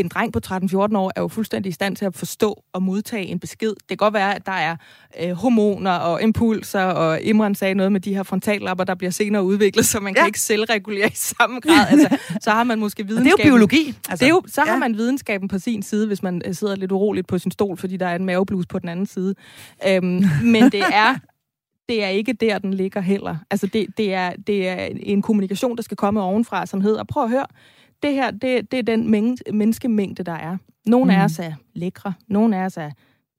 [0.00, 3.26] en dreng på 13-14 år er jo fuldstændig i stand til at forstå og modtage
[3.26, 3.68] en besked.
[3.68, 4.76] Det kan godt være, at der er
[5.20, 9.42] øh, hormoner og impulser, og Imran sagde noget med de her frontallapper, der bliver senere
[9.42, 10.20] udviklet, så man ja.
[10.20, 11.86] kan ikke selvregulere i samme grad.
[11.90, 13.38] Altså, så har man måske videnskaben...
[13.38, 13.86] det er jo biologi.
[14.08, 14.70] Altså, det er jo, så ja.
[14.72, 17.76] har man videnskaben på sin side, hvis man øh, sidder lidt uroligt på sin stol,
[17.76, 19.34] fordi der er en maveblus på den anden side.
[19.88, 21.14] Øhm, men det er
[21.88, 23.36] det er ikke der, den ligger heller.
[23.50, 27.24] Altså, det, det, er, det er en kommunikation, der skal komme ovenfra, som hedder, prøv
[27.24, 27.46] at høre,
[28.02, 30.56] det her, det, det er den mængde, menneskemængde, der er.
[30.86, 31.20] Nogle mm.
[31.20, 32.90] af os er lækre, nogle af os er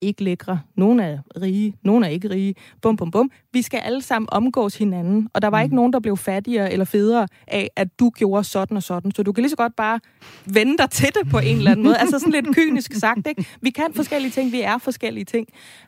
[0.01, 3.31] ikke lækre, nogle er rige, nogle er ikke rige, bum, bum, bum.
[3.53, 5.63] Vi skal alle sammen omgås hinanden, og der var mm.
[5.63, 9.11] ikke nogen, der blev fattigere eller federe af, at du gjorde sådan og sådan.
[9.11, 9.99] Så du kan lige så godt bare
[10.45, 11.97] vende dig til det på en eller anden måde.
[11.97, 13.45] Altså sådan lidt kynisk sagt, ikke?
[13.61, 15.47] Vi kan forskellige ting, vi er forskellige ting.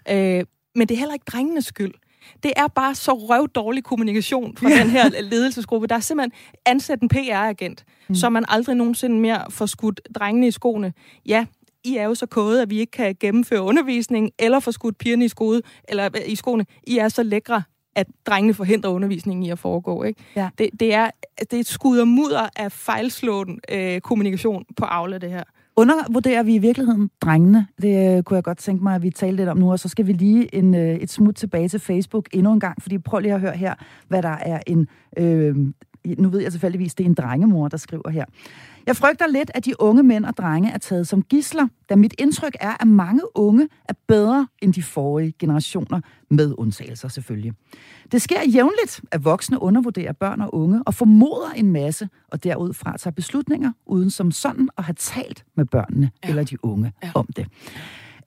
[0.09, 0.43] Øh,
[0.75, 1.93] men det er heller ikke drengenes skyld.
[2.43, 5.87] Det er bare så røv dårlig kommunikation fra den her ledelsesgruppe.
[5.87, 6.31] Der er simpelthen
[6.65, 8.15] ansat en PR-agent, mm.
[8.15, 10.93] så man aldrig nogensinde mere får skudt drengene i skoene.
[11.25, 11.45] Ja,
[11.83, 15.25] I er jo så kode, at vi ikke kan gennemføre undervisning, eller få skudt pigerne
[15.25, 16.65] i, skode, eller i skoene.
[16.87, 17.63] I er så lækre,
[17.95, 20.03] at drengene forhindrer undervisningen i at foregå.
[20.03, 20.23] Ikke?
[20.35, 20.49] Ja.
[20.57, 21.09] Det, det, er,
[21.39, 25.43] det er et skud og mudder af fejlslående øh, kommunikation på Aula, det her.
[25.75, 27.67] Undervurderer vi i virkeligheden drengene?
[27.81, 29.89] Det øh, kunne jeg godt tænke mig, at vi talte lidt om nu, og så
[29.89, 33.19] skal vi lige en, øh, et smut tilbage til Facebook endnu en gang, fordi prøv
[33.19, 33.73] lige at høre her,
[34.07, 34.87] hvad der er en...
[35.17, 35.55] Øh,
[36.05, 38.25] nu ved jeg tilfældigvis, det er en drengemor, der skriver her.
[38.87, 42.13] Jeg frygter lidt, at de unge mænd og drenge er taget som gisler, da mit
[42.19, 47.53] indtryk er, at mange unge er bedre end de forrige generationer, med undtagelser selvfølgelig.
[48.11, 52.97] Det sker jævnligt, at voksne undervurderer børn og unge og formoder en masse, og derudfra
[52.97, 56.29] tager beslutninger, uden som sådan at have talt med børnene ja.
[56.29, 57.11] eller de unge ja.
[57.15, 57.47] om det.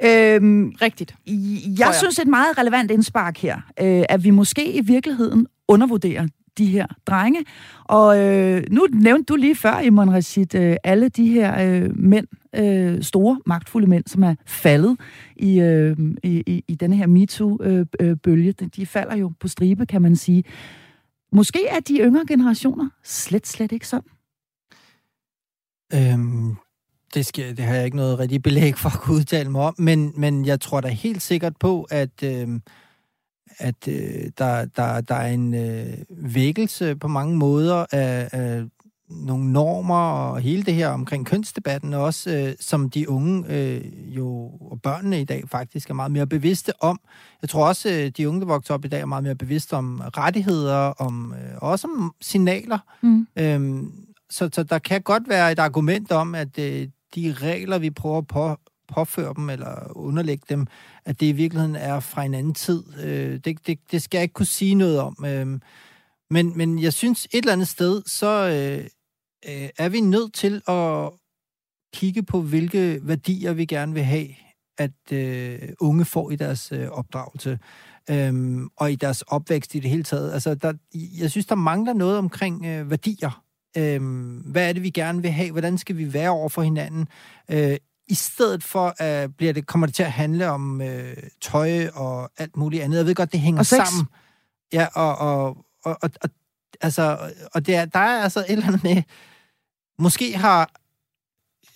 [0.05, 1.15] Øhm, Rigtigt.
[1.27, 6.27] Jeg, jeg synes, et meget relevant indspark her, øh, at vi måske i virkeligheden undervurderer
[6.59, 7.45] de her drenge.
[7.85, 12.27] Og øh, nu nævnte du lige før, Imran Rashid, øh, alle de her øh, mænd,
[12.55, 14.97] øh, store, magtfulde mænd, som er faldet
[15.37, 18.49] i, øh, i, i denne her MeToo-bølge.
[18.49, 20.45] Øh, øh de falder jo på stribe, kan man sige.
[21.33, 24.11] Måske er de yngre generationer slet, slet ikke sådan.
[25.95, 26.57] Øhm,
[27.15, 29.75] det, skal, det har jeg ikke noget rigtig belæg for at kunne udtale mig om,
[29.79, 32.23] men, men jeg tror da helt sikkert på, at...
[32.23, 32.49] Øh,
[33.59, 38.65] at øh, der, der, der er en øh, vækkelse på mange måder af, af
[39.09, 44.27] nogle normer og hele det her omkring kønsdebatten også, øh, som de unge øh, jo
[44.61, 47.01] og børnene i dag faktisk er meget mere bevidste om.
[47.43, 49.75] Jeg tror også, øh, de unge, der vokser op i dag, er meget mere bevidste
[49.75, 52.79] om rettigheder, om øh, også om signaler.
[53.03, 53.27] Mm.
[53.37, 53.93] Øhm,
[54.31, 58.21] så, så der kan godt være et argument om, at øh, de regler, vi prøver
[58.21, 58.57] på
[58.89, 60.67] påføre dem eller underlægge dem,
[61.07, 62.85] at det i virkeligheden er fra en anden tid.
[63.05, 65.25] Øh, det, det, det skal jeg ikke kunne sige noget om.
[65.27, 65.61] Øh,
[66.31, 68.85] men, men jeg synes et eller andet sted, så øh,
[69.49, 71.11] øh, er vi nødt til at
[71.95, 74.29] kigge på, hvilke værdier vi gerne vil have,
[74.79, 77.59] at øh, unge får i deres øh, opdragelse
[78.11, 80.33] øhm, og i deres opvækst i det hele taget.
[80.33, 80.73] Altså, der,
[81.21, 83.45] jeg synes, der mangler noget omkring øh, værdier.
[83.77, 85.51] Øhm, hvad er det, vi gerne vil have?
[85.51, 87.09] Hvordan skal vi være over for hinanden?
[87.51, 87.77] Øh,
[88.09, 90.89] i stedet for uh, bliver det, kommer det til at handle om uh,
[91.41, 92.99] tøj og alt muligt andet.
[92.99, 94.07] Jeg ved godt, det hænger og sammen.
[94.73, 95.47] Ja, og, og,
[95.85, 96.31] og, og, og
[96.81, 99.03] altså, og det er, der er altså et eller andet med,
[99.99, 100.84] måske har øh,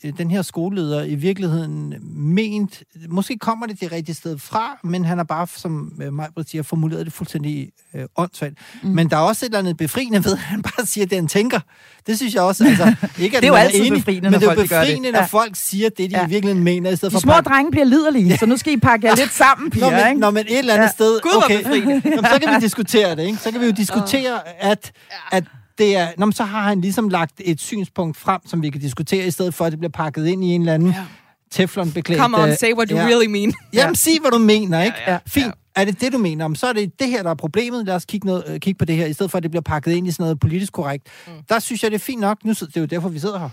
[0.02, 5.18] den her skoleleder i virkeligheden ment, måske kommer det det rigtige sted fra, men han
[5.18, 8.54] har bare, som øh, Majbrit siger, formuleret det fuldstændig øh, åndssvagt.
[8.82, 8.88] Mm.
[8.88, 11.28] Men der er også et eller andet befriende ved, at han bare siger det, han
[11.28, 11.60] tænker.
[12.06, 12.84] Det synes jeg også, altså,
[13.18, 15.24] ikke at det er jo altid enig, befriende, men det er jo befriende, når ja.
[15.24, 16.26] folk siger det, de ja.
[16.26, 17.20] i virkeligheden mener, i stedet de for...
[17.20, 17.48] små pakke...
[17.48, 20.20] drenge bliver liderlige, så nu skal I pakke jer lidt sammen, piger, når man, ikke?
[20.20, 20.90] Når man et eller andet ja.
[20.90, 21.20] sted...
[21.20, 23.38] Gud, okay, jamen, så kan vi diskutere det, ikke?
[23.38, 24.92] Så kan vi jo diskutere, at,
[25.30, 25.44] at
[25.78, 29.26] det er, man så har han ligesom lagt et synspunkt frem, som vi kan diskutere,
[29.26, 31.04] i stedet for, at det bliver pakket ind i en eller anden ja.
[31.50, 32.20] teflonbeklædt...
[32.20, 33.04] Come on, say what you ja.
[33.04, 33.52] really mean.
[33.74, 34.96] Jamen, sig, hvad du mener, ikke?
[35.06, 35.46] Ja, ja, Fint.
[35.46, 35.50] Ja.
[35.76, 36.44] Er det det, du mener?
[36.44, 37.86] Om så er det det her, der er problemet.
[37.86, 39.62] Lad os kigge, noget, øh, kigge på det her, i stedet for, at det bliver
[39.62, 41.06] pakket ind i sådan noget politisk korrekt.
[41.26, 41.32] Mm.
[41.48, 42.44] Der synes jeg, det er fint nok.
[42.44, 43.48] Nu, det er jo derfor, vi sidder her.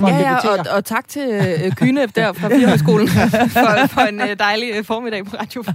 [0.00, 3.08] Ja, ja og, og tak til øh, Kyne der fra Firehøjskolen
[3.58, 5.74] for, for en øh, dejlig øh, formiddag på Radio 4.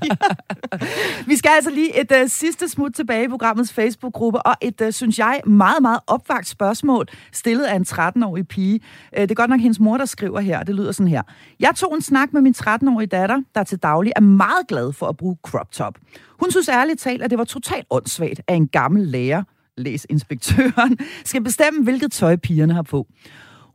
[1.29, 4.93] Vi skal altså lige et øh, sidste smut tilbage i programmets Facebook-gruppe, og et, øh,
[4.93, 8.79] synes jeg, meget, meget opvagt spørgsmål, stillet af en 13-årig pige.
[9.17, 11.21] Øh, det er godt nok hendes mor, der skriver her, det lyder sådan her.
[11.59, 15.07] Jeg tog en snak med min 13-årige datter, der til daglig er meget glad for
[15.07, 15.93] at bruge crop top.
[16.39, 19.43] Hun synes ærligt talt, at det var totalt åndssvagt, at en gammel lærer,
[19.77, 23.07] læs inspektøren, skal bestemme, hvilket tøj pigerne har på.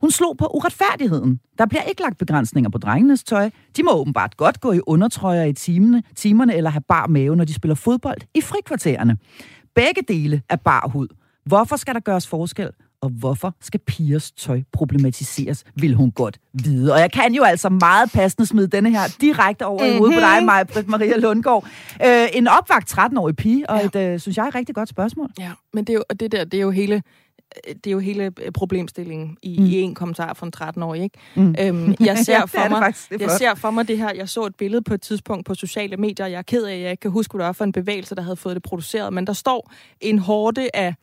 [0.01, 1.39] Hun slog på uretfærdigheden.
[1.57, 3.49] Der bliver ikke lagt begrænsninger på drengenes tøj.
[3.77, 7.45] De må åbenbart godt gå i undertrøjer i timerne, timerne eller have bar mave, når
[7.45, 9.17] de spiller fodbold i frikvartererne.
[9.75, 11.07] Begge dele er bar hud.
[11.45, 12.69] Hvorfor skal der gøres forskel?
[13.01, 16.93] Og hvorfor skal pigers tøj problematiseres, vil hun godt vide.
[16.93, 19.95] Og jeg kan jo altså meget passende smide denne her direkte over mm-hmm.
[19.95, 21.67] i hovedet på dig, Maja Britt Maria Lundgaard.
[22.05, 23.85] Øh, en opvagt 13-årig pige, og ja.
[23.85, 25.29] et, øh, synes jeg, rigtig godt spørgsmål.
[25.39, 27.03] Ja, men det er jo, det der, det er jo hele
[27.67, 29.65] det er jo hele øh, problemstillingen i, mm.
[29.65, 31.17] i en kommentar fra en 13-årig, ikke?
[31.35, 31.55] Mm.
[31.59, 34.55] Øhm, jeg ser for mig, faktisk, jeg ser for mig det her, jeg så et
[34.55, 37.11] billede på et tidspunkt på sociale medier, jeg er ked af, at jeg ikke kan
[37.11, 39.71] huske, hvad det var for en bevægelse, der havde fået det produceret, men der står
[40.01, 40.95] en horde af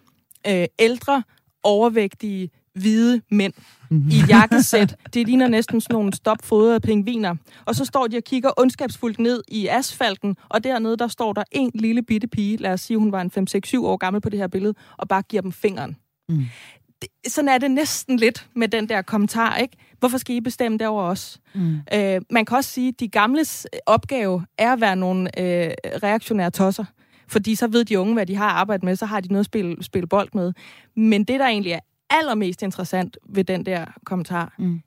[0.46, 1.22] øh, ældre,
[1.62, 3.52] overvægtige, hvide mænd
[3.90, 4.08] mm-hmm.
[4.10, 4.96] i jakkesæt.
[5.14, 7.34] Det ligner næsten sådan nogle stopfodrede pingviner.
[7.64, 11.44] Og så står de og kigger ondskabsfuldt ned i asfalten, og dernede der står der
[11.52, 13.30] en lille bitte pige, lad os sige, hun var en
[13.76, 15.96] 5-6-7 år gammel på det her billede, og bare giver dem fingeren.
[16.28, 16.44] Mm.
[17.02, 19.76] Det, sådan er det næsten lidt med den der kommentar, ikke?
[19.98, 21.40] Hvorfor skal I bestemme det over os?
[21.54, 21.78] Mm.
[21.94, 25.70] Øh, man kan også sige, at de gamles opgave er at være nogle øh,
[26.02, 26.84] reaktionære tosser.
[27.28, 29.46] Fordi så ved de unge, hvad de har arbejdet med, så har de noget at
[29.46, 30.52] spille, spille bold med.
[30.96, 34.80] Men det, der egentlig er allermest interessant ved den der kommentar, mm.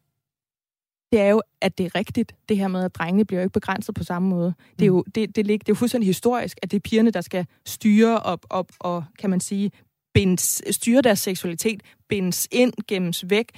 [1.11, 3.53] det er jo, at det er rigtigt, det her med, at drengene bliver jo ikke
[3.53, 4.53] begrænset på samme måde.
[4.79, 7.21] Det er jo, det, det, det er jo fuldstændig historisk, at det er pigerne, der
[7.21, 9.71] skal styre op, op og, kan man sige,
[10.19, 13.51] bindes, styre deres seksualitet, bindes ind, gemmes væk.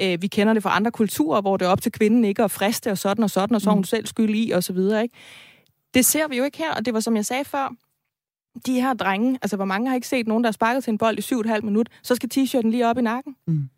[0.00, 2.50] Øh, vi kender det fra andre kulturer, hvor det er op til kvinden ikke at
[2.50, 3.84] friste og sådan og sådan, og så er hun mm.
[3.84, 5.02] selv skyld i, og så videre.
[5.02, 5.14] Ikke?
[5.94, 7.74] Det ser vi jo ikke her, og det var som jeg sagde før,
[8.66, 10.98] de her drenge, altså hvor mange har ikke set nogen, der har sparket til en
[10.98, 13.36] bold i 7,5 minut, så skal t-shirten lige op i nakken.
[13.46, 13.68] Mm.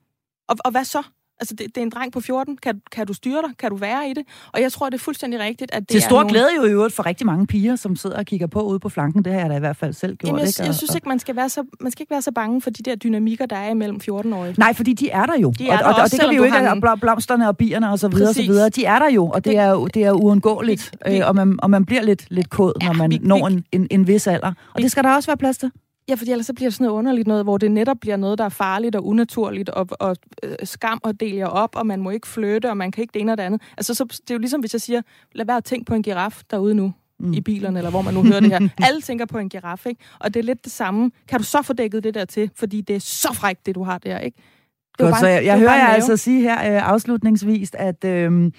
[0.49, 1.03] Og, og hvad så?
[1.41, 2.57] Altså, det, det er en dreng på 14.
[2.57, 3.51] Kan, kan du styre dig?
[3.59, 4.25] Kan du være i det?
[4.53, 6.31] Og jeg tror, det er fuldstændig rigtigt, at det Til stor nogle...
[6.31, 8.89] glæde jo i øvrigt for rigtig mange piger, som sidder og kigger på ude på
[8.89, 9.25] flanken.
[9.25, 10.29] Det har jeg da i hvert fald selv gjort.
[10.29, 10.63] Jamen, jeg, ikke?
[10.63, 12.71] Og, jeg synes ikke, man skal, være så, man skal ikke være så bange for
[12.71, 14.55] de der dynamikker, der er imellem 14-årige.
[14.59, 15.53] Nej, fordi de er der jo.
[15.59, 17.57] De er og, der og, også, og det kan vi jo ikke, have blomsterne og
[17.57, 18.69] bierne og så videre, og så videre.
[18.69, 20.93] De er der jo, og det er, jo, det er uundgåeligt.
[21.07, 23.49] Vi, vi, og, man, og man bliver lidt, lidt kod, ja, når man vi, når
[23.49, 24.47] en, en, en vis alder.
[24.47, 25.71] Og vi, det skal der også være plads til.
[26.11, 28.39] Ja, fordi ellers så bliver det sådan noget underligt noget, hvor det netop bliver noget,
[28.39, 32.11] der er farligt og unaturligt, og, og øh, skam og deler op, og man må
[32.11, 33.63] ikke flytte, og man kan ikke det ene og det andet.
[33.77, 35.03] Altså, så, det er jo ligesom, hvis jeg siger,
[35.33, 37.33] lad være at tænke på en giraf derude nu, mm.
[37.33, 38.69] i bilerne, eller hvor man nu hører det her.
[38.87, 40.01] Alle tænker på en giraf, ikke?
[40.19, 41.11] Og det er lidt det samme.
[41.29, 42.51] Kan du så få dækket det der til?
[42.55, 44.37] Fordi det er så frækt, det du har der, ikke?
[44.37, 48.05] Det Godt, bare, så jeg, jeg hører jer altså sige her øh, afslutningsvis, at...
[48.05, 48.53] Øh,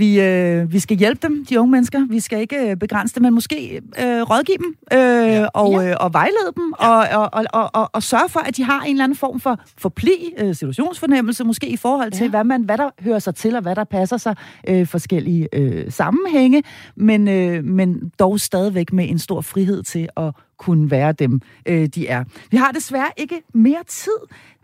[0.00, 2.06] vi, øh, vi skal hjælpe dem, de unge mennesker.
[2.10, 5.46] Vi skal ikke øh, begrænse dem, men måske øh, rådgive dem øh, ja.
[5.46, 6.88] og, øh, og vejlede dem ja.
[6.88, 9.58] og, og, og, og, og sørge for, at de har en eller anden form for
[9.78, 12.30] forplig, øh, situationsfornemmelse, måske i forhold til, ja.
[12.30, 14.36] hvad, man, hvad der hører sig til og hvad der passer sig
[14.68, 16.62] øh, forskellige øh, sammenhænge,
[16.96, 21.86] men, øh, men dog stadigvæk med en stor frihed til at kunne være dem, øh,
[21.86, 22.24] de er.
[22.50, 24.18] Vi har desværre ikke mere tid.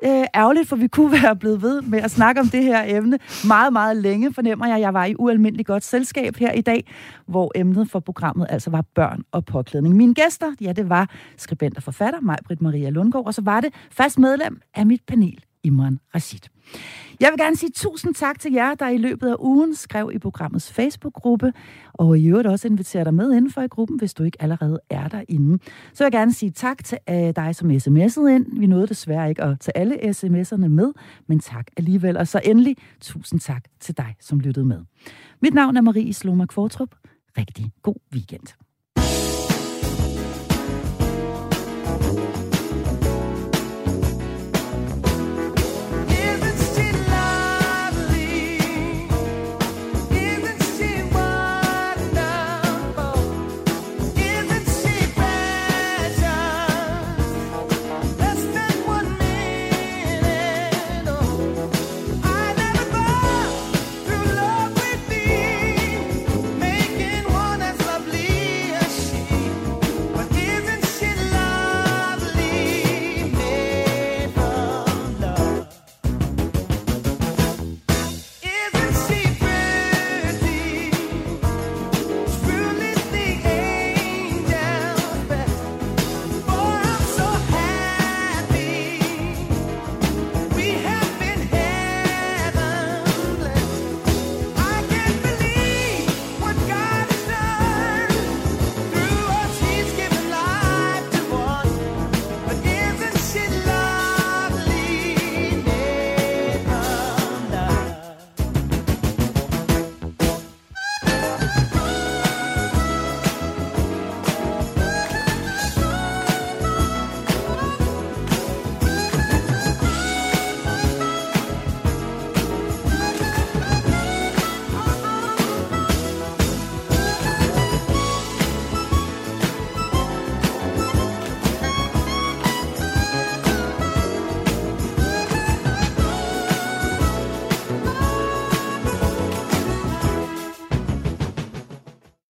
[0.05, 3.19] Øh, ærgerligt, for vi kunne være blevet ved med at snakke om det her emne
[3.47, 4.81] meget, meget længe, fornemmer jeg.
[4.81, 6.85] Jeg var i ualmindeligt godt selskab her i dag,
[7.27, 9.97] hvor emnet for programmet altså var børn og påklædning.
[9.97, 13.61] Mine gæster, ja, det var skribent og forfatter, mig, Britt Maria Lundgaard, og så var
[13.61, 16.41] det fast medlem af mit panel, Imran Rashid.
[17.21, 20.19] Jeg vil gerne sige tusind tak til jer, der i løbet af ugen skrev i
[20.19, 21.53] programmets Facebook-gruppe,
[21.93, 25.09] og i øvrigt også inviterer dig med indenfor i gruppen, hvis du ikke allerede er
[25.09, 25.59] derinde.
[25.93, 28.59] Så vil jeg gerne sige tak til øh, dig, som sms'ede ind.
[28.59, 30.93] Vi nåede desværre ikke at tage alle sms'erne med,
[31.27, 32.17] men tak alligevel.
[32.17, 34.81] Og så endelig tusind tak til dig, som lyttede med.
[35.43, 36.95] Mit navn er Marie Sloma Kvartrup.
[37.39, 38.66] Rigtig god weekend.